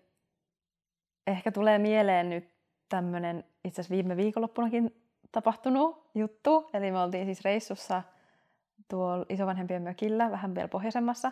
ehkä 1.27 1.51
tulee 1.51 1.77
mieleen 1.77 2.29
nyt 2.29 2.58
tämmöinen 2.89 3.43
itse 3.65 3.81
asiassa 3.81 3.95
viime 3.95 4.17
viikonloppunakin 4.17 4.95
tapahtunut 5.31 6.09
juttu. 6.15 6.69
Eli 6.73 6.91
me 6.91 6.99
oltiin 6.99 7.25
siis 7.25 7.41
reissussa 7.41 8.03
tuolla 8.87 9.25
isovanhempien 9.29 9.81
mökillä, 9.81 10.31
vähän 10.31 10.55
vielä 10.55 10.67
pohjoisemmassa. 10.67 11.31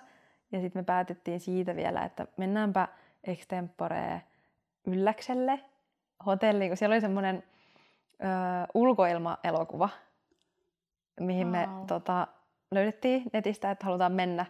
Ja 0.52 0.62
sitten 0.62 0.80
me 0.80 0.84
päätettiin 0.84 1.39
siitä 1.39 1.76
vielä, 1.76 2.06
että 2.06 2.28
mennäänpä 2.38 2.88
extempore 3.24 4.22
Ylläkselle 4.88 5.60
hotelliin, 6.26 6.70
kun 6.70 6.78
siellä 6.78 6.93
oli 6.93 7.02
semmoinen 7.02 7.43
ulkoilma-elokuva, 8.74 9.89
mihin 11.20 11.48
wow. 11.48 11.52
me 11.52 11.70
tota, 11.88 12.28
löydettiin 12.72 13.24
netistä, 13.34 13.72
että 13.72 13.86
halutaan 13.86 14.12
mennä. 14.12 14.46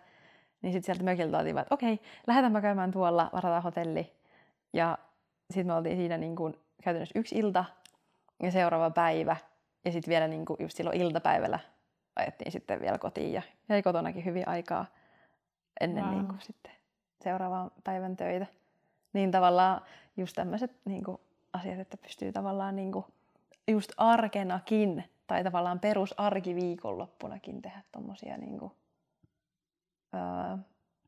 Niin 0.61 0.73
sitten 0.73 0.85
sieltä 0.85 1.03
mökiltä 1.03 1.37
oltiin, 1.37 1.57
että 1.57 1.75
okei, 1.75 1.99
lähdetäänpä 2.27 2.61
käymään 2.61 2.91
tuolla, 2.91 3.29
varataan 3.33 3.63
hotelli. 3.63 4.13
Ja 4.73 4.97
sitten 5.51 5.67
me 5.67 5.73
oltiin 5.73 5.97
siinä 5.97 6.17
niin 6.17 6.35
kuin 6.35 6.57
käytännössä 6.83 7.19
yksi 7.19 7.35
ilta 7.35 7.65
ja 8.43 8.51
seuraava 8.51 8.89
päivä. 8.89 9.35
Ja 9.85 9.91
sitten 9.91 10.09
vielä 10.09 10.27
niin 10.27 10.45
kuin 10.45 10.57
just 10.59 10.77
silloin 10.77 11.01
iltapäivällä 11.01 11.59
ajettiin 12.15 12.51
sitten 12.51 12.81
vielä 12.81 12.97
kotiin 12.97 13.33
ja 13.33 13.41
jäi 13.69 13.83
kotonakin 13.83 14.25
hyvin 14.25 14.47
aikaa 14.47 14.85
ennen 15.81 16.03
wow. 16.03 16.13
niin 16.13 16.27
kuin 16.27 16.41
sitten 16.41 16.71
seuraavan 17.23 17.71
päivän 17.83 18.17
töitä. 18.17 18.45
Niin 19.13 19.31
tavallaan 19.31 19.81
just 20.17 20.35
tämmöiset 20.35 20.71
niin 20.85 21.03
kuin 21.03 21.17
asiat, 21.53 21.79
että 21.79 21.97
pystyy 21.97 22.31
tavallaan 22.31 22.75
niin 22.75 22.91
kuin 22.91 23.05
just 23.67 23.91
arkenakin 23.97 25.03
tai 25.27 25.43
tavallaan 25.43 25.79
perusarki 25.79 26.55
viikonloppunakin 26.55 27.61
tehdä 27.61 27.81
tommosia 27.91 28.37
niin 28.37 28.59
kuin, 28.59 28.71
öö, 30.13 30.57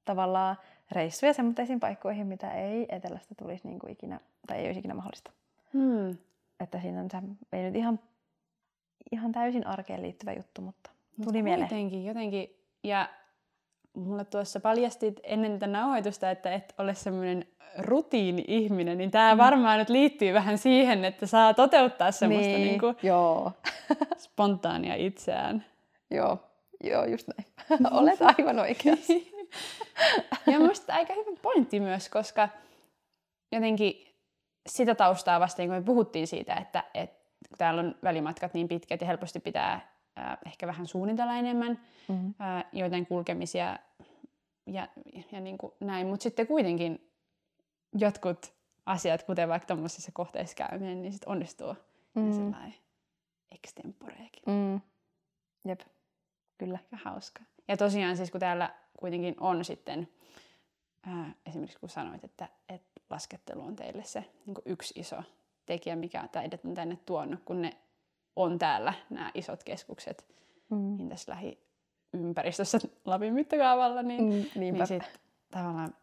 tavallaan 0.05 0.57
reissuja 0.91 1.33
semmoisiin 1.33 1.79
paikkoihin, 1.79 2.27
mitä 2.27 2.51
ei 2.51 2.85
etelästä 2.89 3.35
tulisi 3.35 3.67
niin 3.67 3.79
kuin 3.79 3.91
ikinä, 3.91 4.19
tai 4.47 4.57
ei 4.57 4.65
olisi 4.65 4.79
ikinä 4.79 4.93
mahdollista. 4.93 5.31
Hmm. 5.73 6.17
Että 6.59 6.81
siinä 6.81 7.01
on 7.01 7.07
se, 7.11 7.17
ei 7.57 7.63
nyt 7.63 7.75
ihan, 7.75 7.99
ihan 9.11 9.31
täysin 9.31 9.67
arkeen 9.67 10.01
liittyvä 10.01 10.33
juttu, 10.33 10.61
mutta 10.61 10.89
Mut 11.17 11.27
tuli 11.27 11.43
mieleen. 11.43 11.69
Kuitenkin 11.69 12.05
jotenkin, 12.05 12.55
ja 12.83 13.09
mulle 13.93 14.25
tuossa 14.25 14.59
paljastit 14.59 15.19
ennen 15.23 15.51
tätä 15.51 15.67
nauhoitusta, 15.67 16.31
että 16.31 16.53
et 16.53 16.75
ole 16.77 16.95
semmoinen 16.95 17.45
rutiini-ihminen, 17.77 18.97
niin 18.97 19.11
tämä 19.11 19.35
mm. 19.35 19.37
varmaan 19.37 19.79
nyt 19.79 19.89
liittyy 19.89 20.33
vähän 20.33 20.57
siihen, 20.57 21.05
että 21.05 21.25
saa 21.25 21.53
toteuttaa 21.53 22.11
semmoista 22.11 22.47
Niin, 22.47 22.61
niin 22.61 22.79
kuin 22.79 22.95
joo. 23.03 23.51
spontaania 24.17 24.95
itseään. 24.95 25.65
joo, 26.11 26.37
joo, 26.83 27.05
just 27.05 27.27
näin. 27.27 27.45
Olet 27.99 28.21
aivan 28.21 28.59
oikeassa. 28.59 29.13
Ja 30.51 30.59
minusta 30.59 30.93
aika 30.93 31.13
hyvä 31.13 31.37
pointti 31.41 31.79
myös, 31.79 32.09
koska 32.09 32.49
jotenkin 33.51 34.08
sitä 34.69 34.95
taustaa 34.95 35.39
vasten, 35.39 35.67
kun 35.67 35.75
me 35.75 35.81
puhuttiin 35.83 36.27
siitä, 36.27 36.53
että, 36.53 36.83
että 36.93 37.19
kun 37.49 37.57
täällä 37.57 37.81
on 37.81 37.95
välimatkat 38.03 38.53
niin 38.53 38.67
pitkät 38.67 39.01
ja 39.01 39.07
helposti 39.07 39.39
pitää 39.39 39.73
äh, 40.19 40.37
ehkä 40.45 40.67
vähän 40.67 40.87
suunnitella 40.87 41.35
enemmän 41.35 41.79
Mm. 42.07 42.33
äh, 42.41 42.65
joitain 42.73 43.05
kulkemisia 43.05 43.79
ja, 44.65 44.87
ja 45.31 45.39
niin 45.39 45.57
kuin 45.57 45.73
näin, 45.79 46.07
mutta 46.07 46.23
sitten 46.23 46.47
kuitenkin 46.47 47.11
jotkut 47.93 48.53
asiat, 48.85 49.23
kuten 49.23 49.49
vaikka 49.49 49.67
tuommoisissa 49.67 50.11
kohteissa 50.13 50.55
käyminen, 50.55 51.01
niin 51.01 51.11
sitten 51.11 51.29
onnistuu 51.29 51.73
mm. 52.15 52.21
Mm. 52.21 52.33
sellainen 52.33 52.75
extemporeekin. 53.51 54.43
Mm. 54.45 54.81
Jep, 55.67 55.81
kyllä. 56.57 56.79
Aika 56.83 57.09
hauska. 57.09 57.43
Ja 57.67 57.77
tosiaan 57.77 58.17
siis 58.17 58.31
kun 58.31 58.39
täällä 58.39 58.73
kuitenkin 58.99 59.35
on 59.39 59.65
sitten, 59.65 60.07
ää, 61.07 61.33
esimerkiksi 61.45 61.79
kun 61.79 61.89
sanoit, 61.89 62.23
että, 62.23 62.49
että 62.69 62.98
laskettelu 63.09 63.61
on 63.61 63.75
teille 63.75 64.03
se 64.03 64.25
niin 64.45 64.55
yksi 64.65 64.99
iso 64.99 65.23
tekijä, 65.65 65.95
mikä 65.95 66.27
teidät 66.31 66.65
on 66.65 66.73
tänne 66.73 66.97
tuonut, 67.05 67.39
kun 67.45 67.61
ne 67.61 67.77
on 68.35 68.59
täällä 68.59 68.93
nämä 69.09 69.31
isot 69.33 69.63
keskukset 69.63 70.25
Mm. 70.69 70.97
niin 70.97 71.09
tässä 71.09 71.31
lähiympäristössä 71.31 72.79
Lapin 73.05 73.33
mittakaavalla, 73.33 74.03
niin, 74.03 74.23
Mm, 74.23 74.59
niin 74.59 74.87
sit 74.87 75.03
tavallaan 75.51 75.95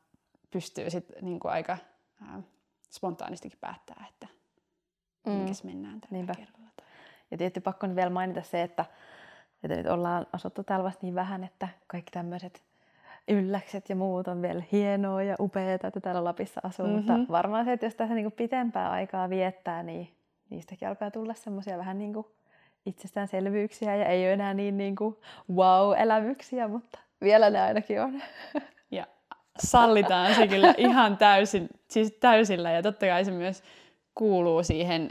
pystyy 0.51 0.91
sit 0.91 1.07
niin 1.23 1.41
kuin 1.41 1.53
aika 1.53 1.79
ää, 2.23 2.43
spontaanistikin 2.91 3.59
päättää, 3.61 4.07
että 4.09 4.27
Mm. 5.27 5.33
minkäs 5.33 5.65
mennään 5.65 6.01
tällä 6.01 6.13
Niinpä. 6.17 6.35
kerralla. 6.35 6.69
Tai... 6.77 6.87
Ja 7.31 7.39
tietysti 7.39 7.61
pakko 7.61 7.87
nyt 7.87 7.97
vielä 7.97 8.11
mainita 8.11 8.43
se, 8.43 8.63
että, 8.63 8.85
että 9.63 9.77
nyt 9.77 9.87
ollaan 9.87 10.27
asuttu 10.33 10.65
täällä 10.65 10.85
vasta 10.85 11.01
niin 11.03 11.15
vähän, 11.15 11.45
että 11.45 11.69
kaikki 11.87 12.11
tämmöiset 12.11 12.63
ylläkset 13.29 13.89
ja 13.89 13.97
muut 13.97 14.29
on 14.29 14.43
vielä 14.43 14.63
hienoa 14.73 15.23
ja 15.23 15.37
upeaa, 15.41 15.73
että 15.75 16.01
täällä 16.01 16.25
Lapissa 16.25 16.61
asuu. 16.65 16.87
Mm-hmm. 16.87 17.01
Mhm. 17.03 17.13
Mutta 17.19 17.33
varmaan 17.33 17.65
se, 17.65 17.73
että 17.73 17.87
jos 17.87 17.95
tässä 17.95 18.15
niinku 18.15 18.31
pitempää 18.31 18.91
aikaa 18.91 19.31
viettää, 19.31 19.83
niin 19.83 20.09
niistäkin 20.51 20.89
alkaa 20.89 21.11
tulla 21.11 21.35
semmoisia 21.35 21.79
vähän 21.79 21.99
niin 21.99 22.13
kuin 22.15 22.27
itsestäänselvyyksiä 22.87 23.97
ja 23.97 24.05
ei 24.07 24.25
ole 24.25 24.33
enää 24.33 24.55
niin, 24.55 24.77
niin 24.77 24.97
kuin 24.97 25.17
wow-elämyksiä, 25.55 26.69
mutta 26.69 26.99
vielä 27.21 27.51
ne 27.51 27.61
ainakin 27.61 28.03
on. 28.03 28.23
Ja 28.91 29.07
sallitaan 29.59 30.35
se 30.35 30.47
kyllä 30.47 30.75
ihan 30.79 31.17
täysin, 31.17 31.69
siis 31.89 32.13
täysillä 32.21 32.71
ja 32.71 32.83
totta 32.83 33.07
kai 33.07 33.25
se 33.25 33.31
myös 33.31 33.63
kuuluu 34.15 34.63
siihen, 34.63 35.11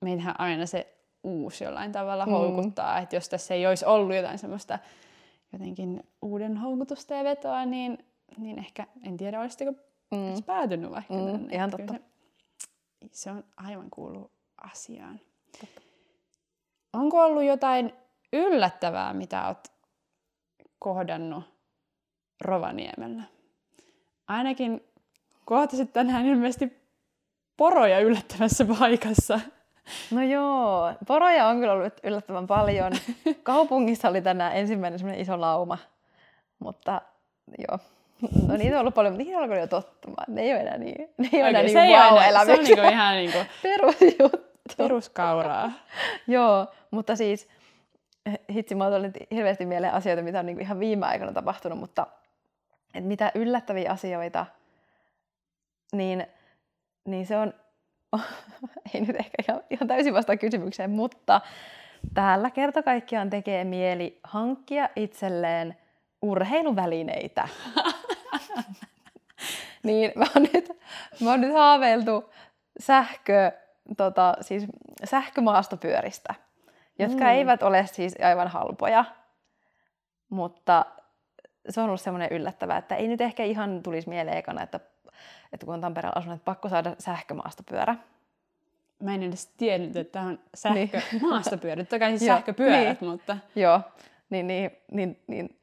meitähän 0.00 0.34
aina 0.40 0.66
se 0.66 0.94
uusi 1.24 1.64
jollain 1.64 1.92
tavalla 1.92 2.26
Mm. 2.26 2.32
houkuttaa, 2.32 2.98
että 2.98 3.16
jos 3.16 3.28
tässä 3.28 3.54
ei 3.54 3.66
olisi 3.66 3.84
ollut 3.84 4.16
jotain 4.16 4.38
semmoista 4.38 4.78
jotenkin 5.52 6.02
uuden 6.22 6.56
houkutusta 6.56 7.14
ja 7.14 7.24
vetoa, 7.24 7.64
niin, 7.64 7.98
niin 8.38 8.58
ehkä, 8.58 8.86
en 9.02 9.16
tiedä, 9.16 9.40
olisitteko 9.40 9.72
Mm. 10.10 10.42
päätynyt 10.46 10.90
vaikka 10.90 11.14
Mm, 11.14 11.26
tänne. 11.26 11.54
ihan 11.54 11.70
totta. 11.70 11.94
Se, 11.94 12.00
se 13.12 13.30
on 13.30 13.44
aivan 13.56 13.90
kuuluu 13.90 14.30
asiaan. 14.62 15.20
Onko 16.92 17.24
ollut 17.24 17.44
jotain 17.44 17.92
yllättävää, 18.32 19.14
mitä 19.14 19.46
olet 19.46 19.72
kohdannut 20.78 21.44
Rovaniemellä? 22.40 23.22
Ainakin 24.28 24.80
kohtasit 25.44 25.92
tänään 25.92 26.26
ilmeisesti 26.26 26.72
poroja 27.56 28.00
yllättävässä 28.00 28.64
paikassa. 28.78 29.40
No 30.10 30.22
joo, 30.22 30.92
poroja 31.06 31.46
on 31.46 31.60
kyllä 31.60 31.72
ollut 31.72 31.94
yllättävän 32.02 32.46
paljon. 32.46 32.92
Kaupungissa 33.42 34.08
oli 34.08 34.22
tänään 34.22 34.56
ensimmäinen 34.56 34.98
semmoinen 34.98 35.22
iso 35.22 35.40
lauma, 35.40 35.78
mutta 36.58 37.02
joo. 37.68 37.78
No 38.48 38.56
niitä 38.56 38.74
on 38.76 38.80
ollut 38.80 38.94
paljon, 38.94 39.12
mutta 39.12 39.24
niihin 39.24 39.38
alkoi 39.38 39.58
jo 39.60 39.66
tottumaan. 39.66 40.24
Ne 40.28 40.40
ei 40.42 40.52
ole 40.52 40.60
enää 40.60 40.78
niin, 40.78 41.08
ne 41.18 41.28
ei 41.32 41.40
ole 41.42 41.48
enää 41.48 41.62
niin 41.62 41.78
enää- 41.78 42.02
se 42.02 42.08
on 42.08 42.14
wow-elämyksiä. 42.14 42.76
niinku 42.76 42.90
ihan 42.92 43.14
niinku 43.16 43.38
Perusjuttu. 43.62 44.46
peruskauraa. 44.76 45.72
Joo, 46.26 46.66
mutta 46.90 47.16
siis 47.16 47.48
hitsi, 48.54 48.74
mä 48.74 48.90
tuli 48.90 49.10
hirveästi 49.30 49.66
mieleen 49.66 49.92
asioita, 49.94 50.22
mitä 50.22 50.38
on 50.38 50.46
niinku 50.46 50.62
ihan 50.62 50.80
viime 50.80 51.06
aikoina 51.06 51.32
tapahtunut, 51.32 51.78
mutta 51.78 52.06
et 52.94 53.04
mitä 53.04 53.32
yllättäviä 53.34 53.90
asioita, 53.92 54.46
niin, 55.92 56.26
niin 57.04 57.26
se 57.26 57.36
on, 57.36 57.54
ei 58.94 59.00
nyt 59.00 59.16
ehkä 59.16 59.34
ihan, 59.48 59.60
ihan 59.70 59.88
täysin 59.88 60.14
vastaa 60.14 60.36
kysymykseen, 60.36 60.90
mutta 60.90 61.40
täällä 62.14 62.50
kerta 62.50 62.82
kaikkiaan 62.82 63.30
tekee 63.30 63.64
mieli 63.64 64.20
hankkia 64.24 64.88
itselleen 64.96 65.76
urheiluvälineitä. 66.22 67.48
niin 69.82 70.12
mä 70.14 70.24
oon 70.34 70.46
nyt, 70.52 70.68
mä 71.20 71.30
oon 71.30 71.40
nyt 71.40 71.52
haaveiltu 71.52 72.30
sähkö, 72.80 73.52
tota, 73.96 74.34
siis 74.40 74.66
sähkömaastopyöristä, 75.04 76.34
jotka 76.98 77.24
Mm. 77.24 77.30
eivät 77.30 77.62
ole 77.62 77.86
siis 77.86 78.14
aivan 78.24 78.48
halpoja, 78.48 79.04
mutta 80.28 80.86
se 81.68 81.80
on 81.80 81.86
ollut 81.86 82.00
semmoinen 82.00 82.32
yllättävä, 82.32 82.76
että 82.76 82.96
ei 82.96 83.08
nyt 83.08 83.20
ehkä 83.20 83.44
ihan 83.44 83.82
tulisi 83.82 84.08
mieleen 84.08 84.38
ekana, 84.38 84.62
että, 84.62 84.80
että 85.52 85.66
kun 85.66 85.74
on 85.74 85.80
Tampereella 85.80 86.18
asunut, 86.18 86.36
että 86.36 86.44
pakko 86.44 86.68
saada 86.68 86.96
sähkömaastopyörä. 86.98 87.96
Mä 89.02 89.14
en 89.14 89.22
edes 89.22 89.46
tiennyt, 89.46 89.96
että 89.96 90.12
tämä 90.12 90.26
on 90.26 90.38
sähkö 90.54 91.00
maastopyörät. 91.20 91.88
Toki 91.88 92.04
siis 92.04 92.20
Niin. 92.20 92.28
Sähköpyörät, 92.28 93.00
mutta 93.00 93.38
Joo, 93.56 93.80
niin, 94.30 94.46
niin, 94.46 94.70
niin, 94.92 95.20
niin 95.26 95.60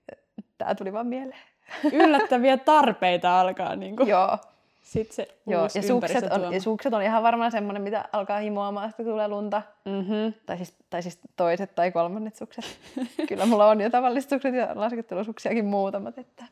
tämä 0.57 0.75
tuli 0.75 0.93
vaan 0.93 1.07
mieleen. 1.07 1.39
yllättäviä 1.93 2.57
tarpeita 2.57 3.39
alkaa 3.39 3.75
niin 3.75 3.95
kuin, 3.95 4.09
Joo, 4.09 4.37
sit 4.81 5.11
se 5.11 5.27
joo. 5.47 5.67
Ja, 5.75 5.81
sukset 5.81 6.23
on, 6.31 6.53
ja 6.53 6.61
sukset 6.61 6.93
on 6.93 7.01
ihan 7.01 7.23
varmaan 7.23 7.51
semmoinen, 7.51 7.81
mitä 7.81 8.05
alkaa 8.11 8.39
himoamaan, 8.39 8.89
sitten 8.89 9.05
kun 9.05 9.13
tulee 9.13 9.27
lunta. 9.27 9.61
Mm-hmm. 9.85 10.33
Tai 10.45 10.57
siis, 10.57 10.75
tai 10.89 11.01
siis 11.01 11.19
toiset 11.35 11.75
tai 11.75 11.91
kolmannet 11.91 12.35
sukset. 12.35 12.65
Kyllä 13.29 13.45
mulla 13.45 13.67
on 13.67 13.81
jo 13.81 13.89
tavalliset 13.89 14.29
sukset 14.29 14.55
ja 14.55 14.67
laskettelusuksiakin 14.75 15.65
muutamat. 15.65 16.17
Että... 16.17 16.45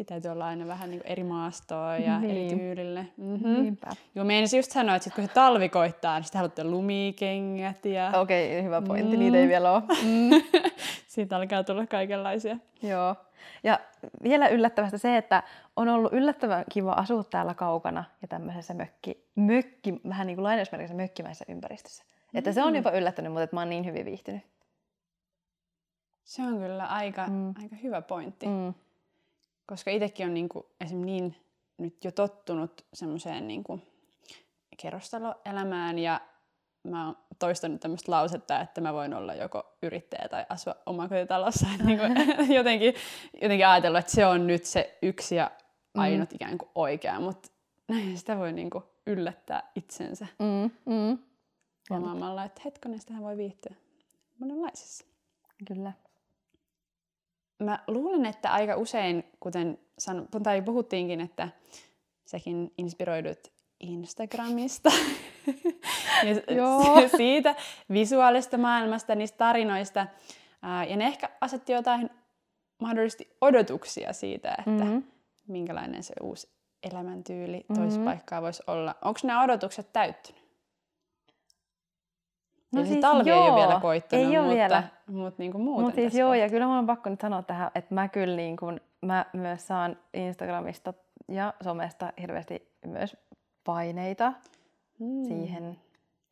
Sitä 0.00 0.08
täytyy 0.08 0.30
olla 0.30 0.46
aina 0.46 0.66
vähän 0.66 0.90
niin 0.90 1.02
eri 1.04 1.24
maastoa 1.24 1.96
ja 1.96 2.20
niin. 2.20 2.30
eri 2.30 2.58
tyylille. 2.58 3.06
Mm-hmm. 3.16 3.62
Niinpä. 3.62 3.90
Joo, 4.14 4.28
ensin 4.28 4.58
just 4.58 4.70
sanoa, 4.70 4.96
että 4.96 5.04
sit 5.04 5.14
kun 5.14 5.24
se 5.26 5.32
talvi 5.34 5.68
koittaa, 5.68 6.16
niin 6.16 6.24
sitten 6.24 6.38
haluatte 6.38 6.64
lumikengät 6.64 7.84
ja 7.84 8.12
Okei, 8.20 8.50
okay, 8.52 8.64
hyvä 8.64 8.82
pointti. 8.82 9.16
Mm. 9.16 9.22
Niitä 9.22 9.36
ei 9.38 9.48
vielä 9.48 9.72
ole. 9.72 9.82
Mm. 9.82 10.30
siitä 11.06 11.36
alkaa 11.36 11.64
tulla 11.64 11.86
kaikenlaisia. 11.86 12.56
Joo. 12.82 13.16
Ja 13.62 13.80
vielä 14.22 14.48
yllättävästä 14.48 14.98
se, 14.98 15.16
että 15.16 15.42
on 15.76 15.88
ollut 15.88 16.12
yllättävän 16.12 16.64
kiva 16.72 16.92
asua 16.92 17.24
täällä 17.24 17.54
kaukana 17.54 18.04
ja 18.22 18.28
tämmöisessä 18.28 18.74
mökki, 18.74 19.24
mökki 19.34 19.94
vähän 20.08 20.26
niin 20.26 20.36
kuin 20.36 20.44
lainausmerkissä 20.44 20.96
mökkimäisessä 20.96 21.44
ympäristössä. 21.48 22.04
Että 22.34 22.52
se 22.52 22.62
on 22.62 22.72
Mm. 22.72 22.76
jopa 22.76 22.90
yllättänyt, 22.90 23.32
mutta 23.32 23.42
että 23.42 23.56
mä 23.56 23.60
oon 23.60 23.70
niin 23.70 23.84
hyvin 23.84 24.04
viihtynyt. 24.04 24.42
Se 26.24 26.42
on 26.42 26.58
kyllä 26.58 26.86
aika, 26.86 27.26
Mm. 27.26 27.32
mm. 27.32 27.54
aika 27.62 27.76
hyvä 27.76 28.02
pointti. 28.02 28.46
Mm. 28.46 28.74
Koska 29.70 29.90
itsekin 29.90 30.26
on 30.26 30.34
niinku, 30.34 30.66
esim. 30.80 31.00
niin 31.00 31.36
nyt 31.78 32.04
jo 32.04 32.10
tottunut 32.12 32.84
semmoiseen 32.94 33.48
niinku 33.48 33.80
kerrostaloelämään 34.82 35.98
ja 35.98 36.20
mä 36.82 37.06
oon 37.06 37.16
toistanut 37.38 37.80
tämmöistä 37.80 38.12
lausetta, 38.12 38.60
että 38.60 38.80
mä 38.80 38.92
voin 38.92 39.14
olla 39.14 39.34
joko 39.34 39.76
yrittäjä 39.82 40.28
tai 40.28 40.46
asua 40.48 40.74
omakotitalossa. 40.86 41.66
Et 41.74 41.84
niinku, 41.86 42.04
jotenkin, 42.58 42.94
jotenkin 43.42 43.66
ajatellut, 43.66 43.98
että 43.98 44.12
se 44.12 44.26
on 44.26 44.46
nyt 44.46 44.64
se 44.64 44.98
yksi 45.02 45.34
ja 45.34 45.50
ainut 45.94 46.30
mm. 46.30 46.34
ikään 46.34 46.58
kuin 46.58 46.68
oikea, 46.74 47.20
mutta 47.20 47.48
näin 47.88 48.18
sitä 48.18 48.38
voi 48.38 48.52
niinku 48.52 48.82
yllättää 49.06 49.70
itsensä 49.74 50.26
Mm. 50.38 50.70
Mm. 50.94 51.18
huomaamalla, 51.90 52.44
että 52.44 52.62
hetkonen, 52.64 53.00
sitähän 53.00 53.22
voi 53.22 53.36
viihtyä 53.36 53.74
monenlaisissa. 54.38 55.04
Kyllä. 55.68 55.92
Mä 57.60 57.78
luulen, 57.86 58.26
että 58.26 58.52
aika 58.52 58.76
usein, 58.76 59.24
kuten 59.40 59.78
san, 59.98 60.28
tai 60.42 60.62
puhuttiinkin, 60.62 61.20
että 61.20 61.48
säkin 62.24 62.72
inspiroidut 62.78 63.52
Instagramista 63.80 64.90
ja 66.48 66.54
Joo. 66.54 67.00
siitä 67.16 67.54
visuaalista 67.92 68.58
maailmasta, 68.58 69.14
niistä 69.14 69.38
tarinoista. 69.38 70.06
Ää, 70.62 70.84
ja 70.84 70.96
ne 70.96 71.06
ehkä 71.06 71.30
asetti 71.40 71.72
jotain 71.72 72.10
mahdollisesti 72.80 73.36
odotuksia 73.40 74.12
siitä, 74.12 74.54
että 74.58 74.84
Mm-hmm. 74.84 75.02
minkälainen 75.48 76.02
se 76.02 76.14
uusi 76.22 76.48
elämäntyyli 76.82 77.64
toisessa 77.74 78.00
mm-hmm. 78.00 78.42
voisi 78.42 78.62
olla. 78.66 78.94
Onko 79.02 79.20
nämä 79.24 79.42
odotukset 79.42 79.92
täyttynyt? 79.92 80.39
No 82.72 82.84
siis 82.84 83.00
talvi 83.00 83.30
joo, 83.30 83.44
ei 83.44 83.50
ole 83.50 83.60
vielä 83.60 83.80
koittanut, 83.80 84.26
ei 84.26 84.38
ole 84.38 84.46
mutta, 84.46 84.56
vielä. 84.56 84.82
mutta 85.06 85.42
niin 85.42 85.52
kuin 85.52 85.64
muuten 85.64 85.84
Mut 85.84 85.94
siis 85.94 86.14
joo, 86.14 86.34
ja 86.34 86.48
kyllä 86.48 86.66
mun 86.66 86.76
on 86.76 86.86
pakko 86.86 87.10
nyt 87.10 87.20
sanoa 87.20 87.42
tähän, 87.42 87.70
että 87.74 87.94
mä 87.94 88.08
kyllä 88.08 88.36
niin 88.36 88.56
kuin, 88.56 88.80
mä 89.02 89.26
myös 89.32 89.66
saan 89.66 89.96
Instagramista 90.14 90.94
ja 91.28 91.54
somesta 91.62 92.12
hirveästi 92.20 92.68
myös 92.86 93.16
paineita 93.64 94.32
mm. 94.98 95.24
siihen, 95.24 95.78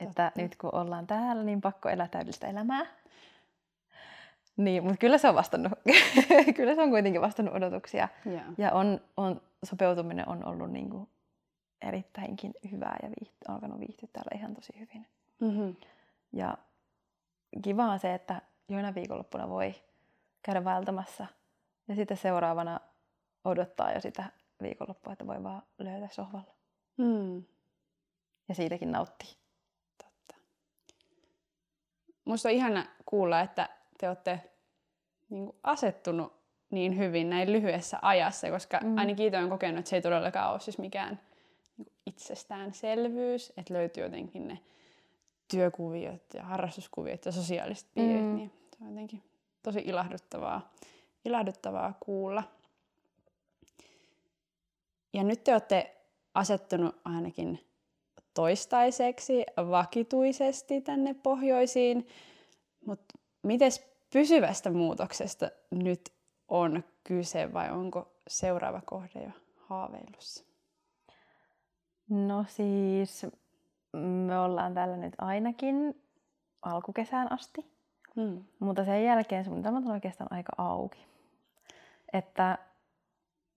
että 0.01 0.25
Totta. 0.25 0.41
nyt 0.43 0.57
kun 0.57 0.75
ollaan 0.75 1.07
täällä, 1.07 1.43
niin 1.43 1.61
pakko 1.61 1.89
elää 1.89 2.09
täydellistä 2.09 2.47
elämää. 2.47 2.87
Niin, 4.57 4.83
mutta 4.83 4.99
kyllä 4.99 5.19
se 5.19 5.29
on 5.29 5.35
vastannut, 5.35 5.73
kyllä 6.57 6.75
se 6.75 6.83
on 6.83 6.91
kuitenkin 6.91 7.21
vastannut 7.21 7.55
odotuksia. 7.55 8.09
Yeah. 8.27 8.45
Ja 8.59 8.73
on, 8.73 9.01
on, 9.17 9.41
sopeutuminen 9.65 10.29
on 10.29 10.45
ollut 10.45 10.71
niin 10.71 10.91
kuin 10.91 11.09
erittäinkin 11.83 12.55
hyvää 12.71 12.97
ja 13.03 13.09
viihty, 13.09 13.37
alkanut 13.49 13.81
viihtyä 13.81 14.09
täällä 14.13 14.31
ihan 14.35 14.55
tosi 14.55 14.73
hyvin. 14.81 15.07
Mm-hmm. 15.41 15.77
Ja 16.33 16.59
kiva 17.63 17.85
on 17.85 17.99
se, 17.99 18.15
että 18.15 18.43
joina 18.69 18.95
viikonloppuna 18.95 19.49
voi 19.49 19.75
käydä 20.43 20.65
vaeltamassa 20.65 21.27
ja 21.89 21.95
sitten 21.95 22.17
seuraavana 22.17 22.81
odottaa 23.45 23.93
jo 23.93 24.01
sitä 24.01 24.25
viikonloppua, 24.63 25.13
että 25.13 25.27
voi 25.27 25.43
vaan 25.43 25.63
löytää 25.79 26.09
sohvalla. 26.09 26.55
Mm. 26.97 27.45
Ja 28.49 28.55
siitäkin 28.55 28.93
nauttii. 28.93 29.29
Totta. 30.05 30.35
Musta 32.25 32.49
on 32.49 32.55
ihana 32.55 32.87
kuulla, 33.07 33.41
että 33.41 33.69
te 33.99 34.09
olette 34.09 34.51
niin 35.31 35.53
asettunut 35.63 36.39
niin 36.71 36.99
hyvin 36.99 37.31
näin 37.31 37.53
lyhyessä 37.53 37.99
ajassa, 38.03 38.51
koska 38.51 38.81
mm. 38.83 38.99
ainakin 38.99 39.27
itse 39.27 39.39
olen 39.39 39.51
kokenut, 39.51 39.79
että 39.79 39.89
se 39.89 39.97
ei 39.97 40.03
todellakaan 40.03 40.53
ole 40.53 40.61
siis 40.61 40.79
mikään 40.79 41.21
niin 41.77 41.93
itsestäänselvyys, 42.07 43.53
että 43.57 43.75
löytyy 43.75 44.03
jotenkin 44.03 44.49
ne 44.49 44.59
työkuviot 45.49 46.35
ja 46.35 46.43
harrastuskuviot 46.43 47.27
ja 47.27 47.33
sosiaaliset 47.33 47.89
piirit, 47.95 48.23
mm. 48.23 48.37
niin 48.37 48.53
se 48.79 48.85
on 48.85 48.91
jotenkin 48.91 49.23
tosi 49.63 49.79
ilahduttavaa, 49.79 50.73
ilahduttavaa 51.25 51.95
kuulla. 52.01 52.43
Ja 55.13 55.25
nyt 55.25 55.45
te 55.45 55.53
olette 55.53 55.97
asettunut 56.35 57.01
ainakin 57.05 57.69
toistaiseksi 58.35 59.45
vakituisesti 59.57 60.81
tänne 60.81 61.15
pohjoisiin, 61.15 62.07
mutta 62.87 63.19
miten 63.43 63.71
pysyvästä 64.13 64.71
muutoksesta 64.71 65.51
nyt 65.71 66.13
on 66.49 66.85
kyse 67.05 67.53
vai 67.53 67.71
onko 67.71 68.13
seuraava 68.29 68.81
kohde 68.85 69.23
jo 69.25 69.31
haaveilussa? 69.57 70.45
No 72.09 72.45
siis 72.49 73.27
me 73.93 74.39
ollaan 74.39 74.75
täällä 74.75 74.97
nyt 74.97 75.15
ainakin 75.19 76.03
alkukesään 76.63 77.33
asti. 77.33 77.79
Hmm. 78.17 78.45
Mutta 78.59 78.85
sen 78.85 79.05
jälkeen 79.05 79.45
suunnitelmat 79.45 79.85
on 79.85 79.91
oikeastaan 79.91 80.33
aika 80.33 80.53
auki. 80.59 81.07
Että, 82.13 82.59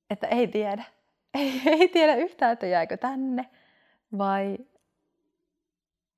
että 0.10 0.28
ei 0.28 0.48
tiedä. 0.48 0.84
Ei, 1.34 1.62
ei 1.66 1.88
tiedä 1.88 2.16
yhtään, 2.16 2.54
että 2.54 2.66
jääkö 2.66 2.98
tänne 2.98 3.50
vai 4.18 4.58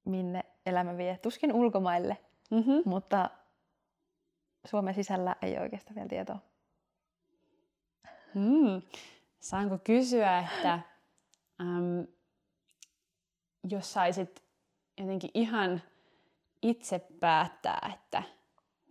minne 0.06 0.44
elämä 0.66 0.98
vie. 0.98 1.18
Tuskin 1.18 1.54
ulkomaille, 1.54 2.18
mm-hmm. 2.52 2.82
mutta 2.86 3.30
Suomen 4.66 4.94
sisällä 4.94 5.36
ei 5.42 5.58
oikeastaan 5.58 5.96
vielä 5.96 6.10
tietoa. 6.10 6.40
Hmm. 8.34 8.82
Saanko 9.40 9.78
kysyä, 9.78 10.40
että 10.40 10.74
äm, 11.62 12.08
jos 13.70 13.94
saisit 13.94 14.44
jotenkin 14.98 15.30
ihan 15.34 15.82
itse 16.62 17.02
päättää, 17.20 17.92
että 17.94 18.24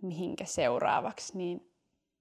mihinkä 0.02 0.44
seuraavaksi, 0.44 1.38
niin 1.38 1.72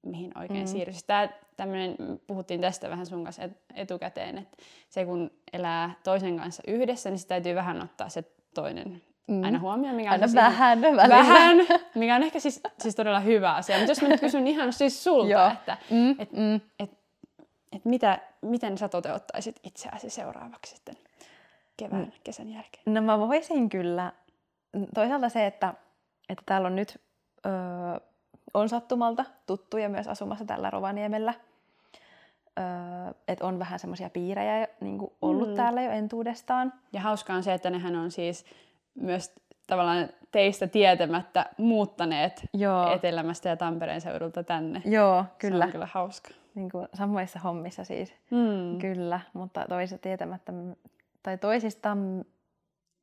mihin 0.06 0.38
oikein 0.38 0.64
mm. 0.64 0.68
siirryisi. 0.68 1.08
Tää, 1.08 1.30
tämmönen, 1.58 1.96
puhuttiin 2.28 2.62
tästä 2.62 2.90
vähän 2.90 3.06
sun 3.06 3.24
kanssa 3.24 3.50
etukäteen, 3.76 4.38
että 4.38 4.58
se 4.90 5.06
kun 5.06 5.32
elää 5.54 5.94
toisen 6.04 6.38
kanssa 6.38 6.64
yhdessä, 6.68 7.10
niin 7.10 7.20
se 7.20 7.28
täytyy 7.28 7.56
vähän 7.56 7.82
ottaa 7.82 8.10
se 8.10 8.24
toinen 8.54 9.02
mm. 9.28 9.44
aina 9.44 9.60
huomioon. 9.60 9.96
Mikä 9.96 10.12
aina 10.12 10.24
on 10.24 10.30
siis 10.30 10.44
vähän, 10.44 10.80
ihan, 10.80 11.10
vähän, 11.10 11.58
mikä 11.96 12.16
on 12.16 12.24
ehkä 12.24 12.40
siis, 12.40 12.62
siis 12.80 12.96
todella 12.96 13.20
hyvä 13.20 13.54
asia. 13.54 13.78
Mutta 13.78 13.92
jos 13.92 14.02
mä 14.02 14.08
nyt 14.08 14.20
kysyn 14.20 14.48
ihan 14.48 14.74
siis 14.74 15.04
sulta, 15.04 15.52
että 15.52 15.78
mm. 15.90 16.16
et, 16.20 16.32
mm. 16.32 16.56
Et, 16.80 16.92
et 17.72 17.86
mitä, 17.86 18.20
miten 18.42 18.78
sä 18.78 18.90
toteuttaisit 18.90 19.60
itseäsi 19.64 20.10
seuraavaksi 20.10 20.76
sitten 20.76 20.98
kevään, 21.82 22.06
mm. 22.06 22.12
kesän 22.24 22.50
jälkeen? 22.50 22.84
No 22.86 23.02
mä 23.02 23.20
voisin 23.20 23.70
kyllä. 23.70 24.12
Toisaalta 24.94 25.30
se, 25.30 25.46
että, 25.46 25.74
että 26.30 26.44
täällä 26.46 26.66
on 26.66 26.76
nyt 26.76 27.02
öö, 27.46 27.52
on 28.54 28.70
sattumalta 28.70 29.26
tuttuja 29.48 29.90
myös 29.90 30.08
asumassa 30.08 30.46
tällä 30.46 30.70
Rovaniemellä. 30.70 31.34
Öö, 32.60 32.66
että 33.28 33.46
on 33.46 33.60
vähän 33.60 33.80
semmoisia 33.80 34.10
piirejä 34.10 34.68
niin 34.82 35.00
ollut 35.22 35.50
mm. 35.50 35.56
täällä 35.56 35.82
jo 35.82 35.92
entuudestaan. 35.92 36.74
Ja 36.94 37.02
hauskaa 37.02 37.36
on 37.36 37.44
se, 37.44 37.54
että 37.54 37.70
nehän 37.70 37.96
on 37.96 38.12
siis 38.12 38.46
myös 38.96 39.36
tavallaan 39.68 40.10
teistä 40.32 40.68
tietämättä 40.68 41.46
muuttaneet 41.58 42.46
Joo. 42.54 42.94
Etelämästä 42.96 43.50
ja 43.50 43.58
Tampereen 43.58 44.02
seudulta 44.02 44.44
tänne. 44.44 44.82
Joo, 44.86 45.26
kyllä. 45.38 45.60
Se 45.60 45.66
on 45.66 45.72
kyllä 45.72 45.88
hauska. 45.92 46.30
Niin 46.56 46.72
kuin 46.72 46.88
samoissa 46.94 47.40
hommissa 47.40 47.84
siis, 47.84 48.14
mm. 48.32 48.80
kyllä. 48.80 49.20
Mutta 49.34 49.66
toisista 49.70 49.98
tietämättä, 49.98 50.54
tai 51.24 51.38
toisista... 51.38 51.98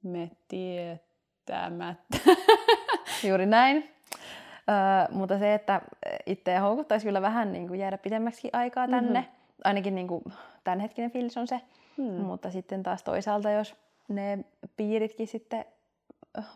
Me 0.03 0.31
tietämättä. 0.49 2.19
Juuri 3.29 3.47
näin. 3.47 3.91
Öö, 4.69 5.17
mutta 5.17 5.39
se, 5.39 5.55
että 5.55 5.81
itse 6.27 6.57
houkuttaisi 6.57 7.07
kyllä 7.07 7.23
vähän 7.23 7.53
niin 7.53 7.69
kuin 7.69 7.81
jäädä 7.81 7.99
pidemmäksi 7.99 8.51
aikaa 8.53 8.89
tänne. 8.89 9.21
Mm-hmm. 9.21 9.35
Ainakin 9.65 9.95
niin 9.95 10.09
kuin 10.09 10.23
tämänhetkinen 10.65 11.11
fiilis 11.11 11.37
on 11.37 11.47
se. 11.47 11.61
Mm. 11.97 12.05
Mutta 12.05 12.51
sitten 12.51 12.83
taas 12.83 13.03
toisaalta, 13.03 13.51
jos 13.51 13.77
ne 14.09 14.39
piiritkin 14.77 15.27
sitten 15.27 15.65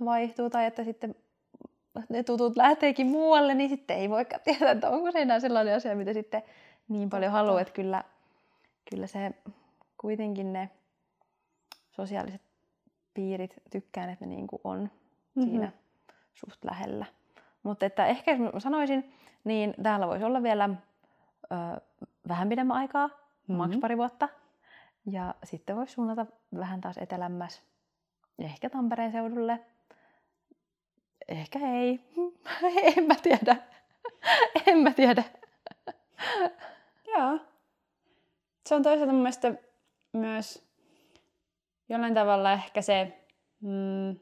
vaihtuu 0.05 0.51
tai 0.51 0.66
että 0.66 0.85
sitten 0.85 1.14
ne 2.09 2.22
tutut 2.22 2.57
lähteekin 2.57 3.07
muualle, 3.07 3.55
niin 3.55 3.70
sitten 3.70 3.96
ei 3.96 4.11
voi 4.11 4.25
tietää, 4.44 4.70
että 4.70 4.90
onko 4.90 5.11
se 5.11 5.22
enää 5.22 5.40
sellainen 5.40 5.77
asia, 5.77 5.96
mitä 5.96 6.12
sitten 6.12 6.42
niin 6.88 7.11
paljon 7.11 7.33
haluaa. 7.33 7.61
Että 7.61 7.75
kyllä, 7.75 8.05
kyllä 8.90 9.07
se 9.07 9.31
kuitenkin 10.01 10.53
ne 10.53 10.70
sosiaaliset 11.93 12.43
piirit 13.15 13.55
tykkään, 13.71 14.11
että 14.11 14.27
ne 14.27 14.35
niin 14.35 14.47
kuin 14.47 14.61
on 14.65 14.79
mm-hmm. 14.79 15.51
siinä 15.51 15.73
suht 16.35 16.65
lähellä. 16.65 17.07
Mutta 17.63 17.87
että 17.87 18.07
ehkä 18.07 18.37
jos 18.55 18.63
sanoisin, 18.63 19.15
niin 19.45 19.75
täällä 19.83 20.07
voisi 20.07 20.25
olla 20.25 20.43
vielä 20.43 20.69
ö, 21.45 21.81
vähän 22.29 22.49
pidemmän 22.49 22.77
aikaa, 22.77 23.07
mm-hmm. 23.07 23.57
maks 23.57 23.77
pari 23.77 23.97
vuotta. 23.97 24.29
Ja 25.07 25.35
sitten 25.45 25.77
voisi 25.77 25.93
suunnata 25.93 26.27
vähän 26.57 26.81
taas 26.81 26.99
etelämmäs, 26.99 27.63
ehkä 28.39 28.71
Tampereen 28.71 29.13
seudulle. 29.13 29.61
Ehkä 31.29 31.59
ei. 31.59 32.01
en 32.97 33.05
mä 33.05 33.15
tiedä. 33.15 33.57
en 34.67 34.79
mä 34.79 34.91
tiedä. 34.91 35.25
Joo. 37.07 37.39
Se 38.67 38.75
on 38.75 38.83
toisaalta 38.83 39.13
mun 39.13 39.23
mielestä 39.23 39.55
myös 40.13 40.72
jollain 41.93 42.15
tavalla 42.15 42.53
ehkä 42.53 42.83
se 42.83 43.13
mm, 43.61 44.17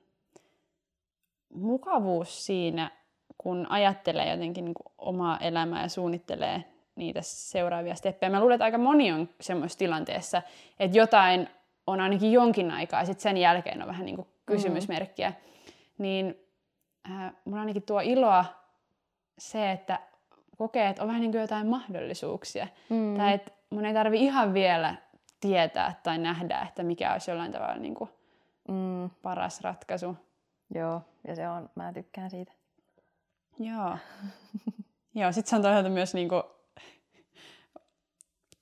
mukavuus 1.54 2.46
siinä, 2.46 2.90
kun 3.38 3.66
ajattelee 3.70 4.30
jotenkin 4.30 4.64
niin 4.64 4.74
kuin 4.74 4.92
omaa 4.98 5.38
elämää 5.38 5.82
ja 5.82 5.88
suunnittelee 5.88 6.64
niitä 6.96 7.20
seuraavia 7.22 7.94
steppejä. 7.94 8.30
Mä 8.30 8.40
luulen, 8.40 8.54
että 8.54 8.64
aika 8.64 8.78
moni 8.78 9.12
on 9.12 9.28
semmoisessa 9.40 9.78
tilanteessa, 9.78 10.42
että 10.80 10.98
jotain 10.98 11.48
on 11.86 12.00
ainakin 12.00 12.32
jonkin 12.32 12.70
aikaa 12.70 13.00
ja 13.00 13.06
sitten 13.06 13.22
sen 13.22 13.36
jälkeen 13.36 13.82
on 13.82 13.88
vähän 13.88 14.06
niin 14.06 14.16
kuin 14.16 14.28
kysymysmerkkiä. 14.46 15.28
Mm. 15.28 15.34
Niin 15.98 16.34
äh, 17.10 17.32
mulla 17.44 17.60
ainakin 17.60 17.82
tuo 17.82 18.00
iloa 18.00 18.44
se, 19.38 19.72
että 19.72 20.00
kokee, 20.56 20.88
että 20.88 21.02
on 21.02 21.08
vähän 21.08 21.20
niin 21.20 21.32
kuin 21.32 21.40
jotain 21.40 21.66
mahdollisuuksia. 21.66 22.66
Mm. 22.88 23.16
Tai 23.16 23.34
että 23.34 23.52
mun 23.70 23.84
ei 23.84 23.94
tarvi 23.94 24.20
ihan 24.20 24.54
vielä 24.54 24.94
tietää 25.40 26.00
tai 26.02 26.18
nähdä, 26.18 26.60
että 26.68 26.82
mikä 26.82 27.12
olisi 27.12 27.30
jollain 27.30 27.52
tavalla 27.52 27.76
niin 27.76 27.94
kuin 27.94 28.10
mm. 28.68 29.10
paras 29.22 29.60
ratkaisu. 29.60 30.16
Joo, 30.74 31.02
ja 31.28 31.36
se 31.36 31.48
on, 31.48 31.70
mä 31.74 31.92
tykkään 31.92 32.30
siitä. 32.30 32.52
Joo. 33.58 33.98
Joo, 35.14 35.32
sit 35.32 35.46
se 35.46 35.56
on 35.56 35.62
toisaalta 35.62 35.88
myös 35.88 36.14
niinku, 36.14 36.42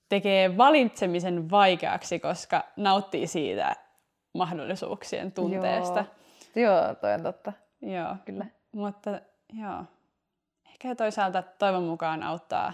tekee 0.09 0.57
valitsemisen 0.57 1.49
vaikeaksi, 1.49 2.19
koska 2.19 2.63
nauttii 2.77 3.27
siitä 3.27 3.75
mahdollisuuksien 4.33 5.31
tunteesta. 5.31 6.05
Joo, 6.55 6.73
joo 6.75 6.95
toi 6.95 7.13
on 7.13 7.23
totta. 7.23 7.53
Joo, 7.81 8.15
kyllä. 8.25 8.45
Mutta 8.71 9.21
joo, 9.53 9.83
ehkä 10.69 10.95
toisaalta 10.95 11.41
toivon 11.41 11.83
mukaan 11.83 12.23
auttaa 12.23 12.73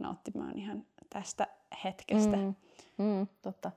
nauttimaan 0.00 0.58
ihan 0.58 0.84
tästä 1.10 1.46
hetkestä. 1.84 2.36
Mm. 2.36 2.54
Mm, 3.00 3.26
totta. 3.42 3.70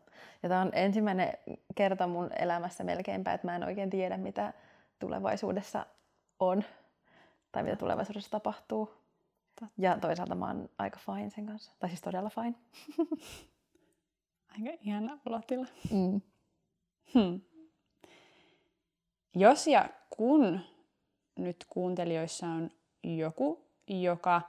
Ja 0.44 0.50
tämä 0.50 0.62
on 0.62 0.72
ensimmäinen 0.74 1.34
kerta 1.76 2.08
mun 2.08 2.30
elämässä 2.40 2.84
melkeinpä, 2.84 3.34
että 3.34 3.48
mä 3.48 3.56
en 3.56 3.64
oikein 3.64 3.90
tiedä, 3.90 4.18
mitä 4.18 4.54
tulevaisuudessa 5.00 5.86
on 6.40 6.64
tai 7.52 7.64
mitä 7.64 7.76
tulevaisuudessa 7.76 8.32
tapahtuu. 8.32 8.94
Ja 9.78 9.98
toisaalta 10.00 10.36
mä 10.36 10.48
oon 10.48 10.70
aika 10.78 11.00
fine 11.06 11.30
sen 11.30 11.46
kanssa. 11.46 11.72
Tai 11.80 11.90
siis 11.90 12.02
todella 12.02 12.30
fine. 12.30 12.56
aika 14.58 14.78
ihana 14.82 15.18
olotila. 15.26 15.66
Mm. 15.92 16.22
Hmm. 17.14 17.42
Jos 19.36 19.68
ja 19.68 19.90
kun 20.10 20.60
nyt 21.36 21.66
kuuntelijoissa 21.70 22.48
on 22.48 22.70
joku, 23.04 23.66
joka 23.88 24.42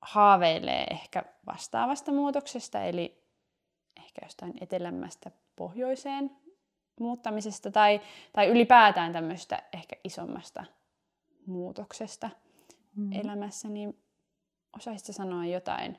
haaveilee 0.00 0.84
ehkä 0.84 1.22
vastaavasta 1.46 2.12
muutoksesta, 2.12 2.82
eli 2.82 3.25
ehkä 3.96 4.20
jostain 4.26 4.54
etelämmästä 4.60 5.30
pohjoiseen 5.56 6.30
muuttamisesta 7.00 7.70
tai, 7.70 8.00
tai 8.32 8.46
ylipäätään 8.46 9.12
tämmöistä 9.12 9.62
ehkä 9.72 9.96
isommasta 10.04 10.64
muutoksesta 11.46 12.30
mm. 12.96 13.12
elämässä, 13.12 13.68
niin 13.68 13.98
osaisitko 14.76 15.12
sanoa 15.12 15.46
jotain 15.46 15.98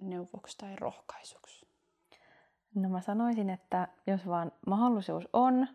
neuvoksi 0.00 0.58
tai 0.58 0.76
rohkaisuksi? 0.76 1.66
No 2.74 2.88
mä 2.88 3.00
sanoisin, 3.00 3.50
että 3.50 3.88
jos 4.06 4.26
vaan 4.26 4.52
mahdollisuus 4.66 5.28
on 5.32 5.66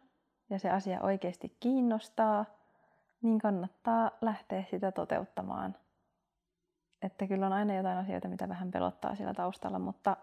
ja 0.50 0.60
se 0.60 0.70
asia 0.70 1.02
oikeasti 1.02 1.58
kiinnostaa, 1.60 2.46
niin 3.22 3.40
kannattaa 3.40 4.12
lähteä 4.22 4.64
sitä 4.72 4.92
toteuttamaan. 4.92 5.76
Että 7.02 7.28
kyllä 7.28 7.46
on 7.46 7.54
aina 7.54 7.76
jotain 7.76 7.98
asioita, 7.98 8.28
mitä 8.28 8.50
vähän 8.50 8.72
pelottaa 8.72 9.16
siellä 9.16 9.34
taustalla, 9.34 9.80
mutta, 9.80 10.18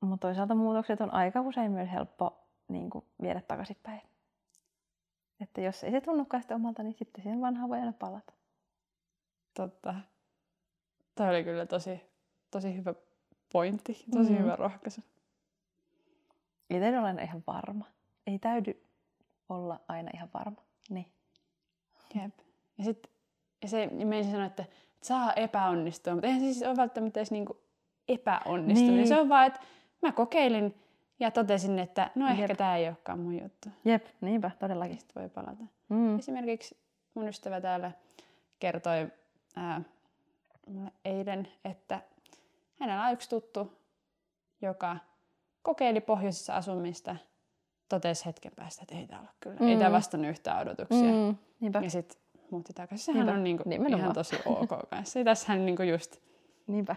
mutta 0.00 0.26
toisaalta 0.26 0.54
muutokset 0.54 1.00
on 1.00 1.14
aika 1.14 1.40
usein 1.40 1.72
myös 1.72 1.88
helppo 1.92 2.46
niin 2.68 2.90
kuin, 2.90 3.04
viedä 3.22 3.40
takaisinpäin. 3.40 4.02
Että 5.40 5.60
jos 5.60 5.84
ei 5.84 5.90
se 5.90 6.00
tunnukaan 6.00 6.42
sitä 6.42 6.54
omalta, 6.54 6.82
niin 6.82 6.94
sitten 6.94 7.22
siihen 7.22 7.40
vanhaan 7.40 7.68
voi 7.68 7.78
aina 7.78 7.92
palata. 7.92 8.32
Totta. 9.54 9.94
Tämä 11.14 11.30
oli 11.30 11.44
kyllä 11.44 11.66
tosi, 11.66 12.00
tosi 12.50 12.76
hyvä 12.76 12.94
pointti, 13.52 14.04
tosi 14.10 14.32
mm. 14.32 14.38
hyvä 14.38 14.56
rohkaisu. 14.56 15.00
Itse 16.70 16.98
olen 16.98 17.18
ihan 17.18 17.42
varma. 17.46 17.84
Ei 18.26 18.38
täydy 18.38 18.82
olla 19.48 19.80
aina 19.88 20.10
ihan 20.14 20.30
varma. 20.34 20.62
Niin. 20.90 21.12
Jep. 22.14 22.38
Ja 22.78 22.84
sitten 22.84 23.12
ja 23.62 23.68
se, 23.68 23.90
ja 23.98 24.06
menisin 24.06 24.32
sanoa, 24.32 24.46
että, 24.46 24.62
että 24.62 25.06
saa 25.06 25.32
epäonnistua, 25.32 26.14
mutta 26.14 26.26
eihän 26.26 26.42
se 26.42 26.52
siis 26.52 26.62
ole 26.62 26.76
välttämättä 26.76 27.20
edes 27.20 27.30
niinku 27.30 27.60
epäonnistuminen. 28.08 28.96
Niin. 28.96 29.08
Se 29.08 29.20
on 29.20 29.28
vaan, 29.28 29.46
että 29.46 29.60
mä 30.02 30.12
kokeilin 30.12 30.74
ja 31.20 31.30
totesin, 31.30 31.78
että 31.78 32.10
no 32.14 32.28
ehkä 32.28 32.54
tämä 32.54 32.76
ei 32.76 32.88
olekaan 32.88 33.18
mun 33.18 33.42
juttu. 33.42 33.68
Jep, 33.84 34.06
niinpä, 34.20 34.50
todellakin. 34.58 34.98
Sitten 34.98 35.22
voi 35.22 35.30
palata. 35.30 35.64
Mm. 35.88 36.18
Esimerkiksi 36.18 36.76
mun 37.14 37.28
ystävä 37.28 37.60
täällä 37.60 37.92
kertoi 38.58 39.08
ää, 39.56 39.82
mulle 40.66 40.90
eilen, 41.04 41.48
että 41.64 42.00
hänellä 42.80 43.06
on 43.06 43.12
yksi 43.12 43.30
tuttu, 43.30 43.72
joka 44.62 44.96
kokeili 45.62 46.00
pohjoisessa 46.00 46.54
asumista, 46.54 47.16
totesi 47.88 48.26
hetken 48.26 48.52
päästä, 48.56 48.82
että 48.82 48.94
ei 48.94 49.06
tämä 49.06 49.20
ole 49.20 49.28
kyllä, 49.40 49.56
mm. 49.60 49.68
ei 49.68 49.78
tämä 49.78 49.92
vastannut 49.92 50.30
yhtään 50.30 50.62
odotuksia. 50.62 51.12
Mm. 51.12 51.36
Niinpä. 51.60 51.80
Ja 51.80 51.90
sitten 51.90 52.20
muutti 52.50 52.72
takaisin. 52.72 53.04
Sehän 53.04 53.26
Niinpä. 53.26 53.38
on 53.62 53.70
niinku 53.70 53.96
ihan 53.96 54.12
tosi 54.12 54.36
ok 54.46 54.88
kanssa. 54.90 55.18
Ja 55.18 55.24
tässähän 55.24 55.66
niinku 55.66 55.82
just 55.82 56.16
Niinpä. 56.66 56.96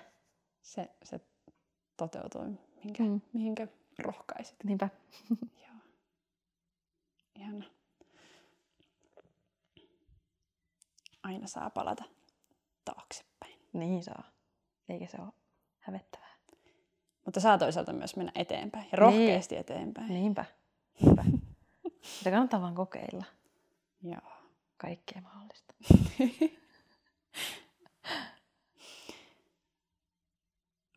Se, 0.61 0.89
se 1.03 1.19
toteutui, 1.97 2.45
mihinkä, 2.83 3.03
mm. 3.03 3.21
mihinkä 3.33 3.67
rohkaisit. 3.99 4.63
Niinpä. 4.63 4.89
Joo. 5.65 5.75
Ihana. 7.39 7.65
Aina 11.23 11.47
saa 11.47 11.69
palata 11.69 12.03
taaksepäin. 12.85 13.59
Niin 13.73 14.03
saa. 14.03 14.23
Eikä 14.89 15.07
se 15.07 15.17
ole 15.21 15.33
hävettävää. 15.79 16.33
Mutta 17.25 17.39
saa 17.39 17.57
toisaalta 17.57 17.93
myös 17.93 18.15
mennä 18.15 18.31
eteenpäin 18.35 18.85
ja 18.91 18.97
rohkeasti 18.97 19.55
niin. 19.55 19.61
eteenpäin. 19.61 20.07
Niinpä. 20.07 20.45
Niinpä. 21.01 21.23
Sitä 22.01 22.31
kannattaa 22.31 22.61
vaan 22.61 22.75
kokeilla. 22.75 23.25
Joo. 24.03 24.33
Kaikkea 24.77 25.21
mahdollista. 25.21 25.73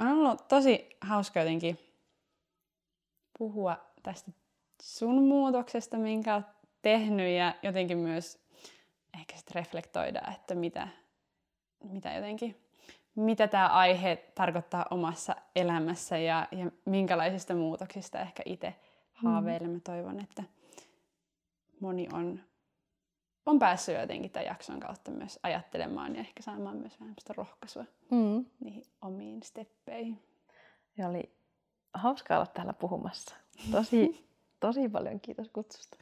on 0.00 0.08
ollut 0.08 0.48
tosi 0.48 0.96
hauska 1.00 1.40
jotenkin 1.40 1.78
puhua 3.38 3.76
tästä 4.02 4.30
sun 4.82 5.22
muutoksesta, 5.22 5.96
minkä 5.96 6.34
olet 6.34 6.46
tehnyt 6.82 7.36
ja 7.36 7.54
jotenkin 7.62 7.98
myös 7.98 8.38
ehkä 9.20 9.36
sitten 9.36 9.54
reflektoida, 9.54 10.20
että 10.34 10.54
mitä, 10.54 10.88
mitä 11.84 12.12
jotenkin 12.12 12.66
mitä 13.16 13.48
tämä 13.48 13.68
aihe 13.68 14.16
tarkoittaa 14.16 14.86
omassa 14.90 15.36
elämässä 15.56 16.18
ja, 16.18 16.48
ja 16.52 16.70
minkälaisista 16.84 17.54
muutoksista 17.54 18.20
ehkä 18.20 18.42
itse 18.46 18.74
haaveilen. 19.12 19.70
Mä 19.70 19.80
toivon, 19.84 20.20
että 20.20 20.42
moni 21.80 22.08
on, 22.12 22.40
on 23.46 23.58
päässyt 23.58 24.00
jotenkin 24.00 24.30
tämän 24.30 24.46
jakson 24.46 24.80
kautta 24.80 25.10
myös 25.10 25.38
ajattelemaan 25.42 26.14
ja 26.14 26.20
ehkä 26.20 26.42
saamaan 26.42 26.76
myös 26.76 27.00
vähän 27.00 27.14
rohkaisua 27.36 27.84
mm. 28.10 28.44
niihin 28.60 28.84
omiin 29.02 29.42
steppeihin. 29.42 30.22
Ja 30.98 31.08
oli 31.08 31.30
hauska 31.94 32.36
olla 32.36 32.46
täällä 32.46 32.72
puhumassa. 32.72 33.34
Tosi, 33.70 34.26
tosi 34.60 34.88
paljon 34.88 35.20
kiitos 35.20 35.48
kutsusta. 35.48 35.96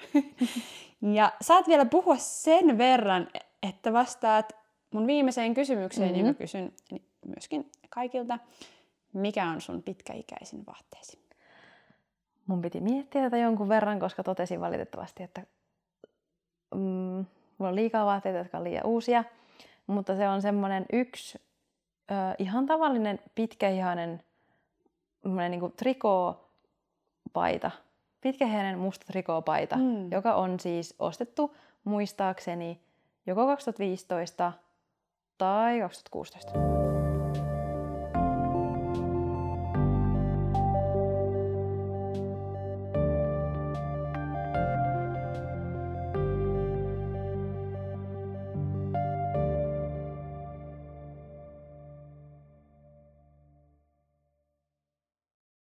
ja 1.15 1.33
saat 1.41 1.69
vielä 1.69 1.85
puhua 1.85 2.17
sen 2.17 2.79
verran, 2.79 3.29
että 3.63 3.93
vastaat 3.93 4.53
mun 4.91 5.07
viimeiseen 5.07 5.55
kysymykseen, 5.55 6.11
mm-hmm. 6.11 6.27
jonka 6.27 6.39
kysyn 6.39 6.73
myöskin 7.27 7.71
kaikilta. 7.91 8.39
Mikä 9.13 9.45
on 9.45 9.61
sun 9.61 9.83
pitkäikäisin 9.83 10.67
vaatteesi? 10.67 11.25
Mun 12.47 12.63
piti 12.63 12.81
miettiä 12.81 13.23
tätä 13.23 13.37
jonkun 13.37 13.69
verran, 13.69 14.01
koska 14.01 14.23
totesin 14.23 14.61
valitettavasti, 14.61 15.23
että 15.23 15.47
mulla 17.59 17.69
on 17.69 17.77
liikaa 17.77 18.07
vaatteita, 18.07 18.39
jotka 18.39 18.59
on 18.59 18.65
liian 18.65 18.87
uusia. 18.87 19.25
Mutta 19.87 20.17
se 20.17 20.29
on 20.29 20.43
semmoinen 20.43 20.87
yksi 20.93 21.39
ö, 22.11 22.15
ihan 22.39 22.67
tavallinen 22.67 23.19
pitkäihainen 23.35 24.23
niin 25.49 25.73
trikoopaita, 25.77 27.71
pitkäihainen 28.21 28.79
musta 28.79 29.07
trikoopaita, 29.07 29.77
mm. 29.77 30.11
joka 30.13 30.35
on 30.35 30.61
siis 30.61 30.95
ostettu 30.99 31.57
muistaakseni 31.85 32.81
joko 33.27 33.47
2015 33.47 34.53
tai 35.39 35.81
2016. 35.81 36.94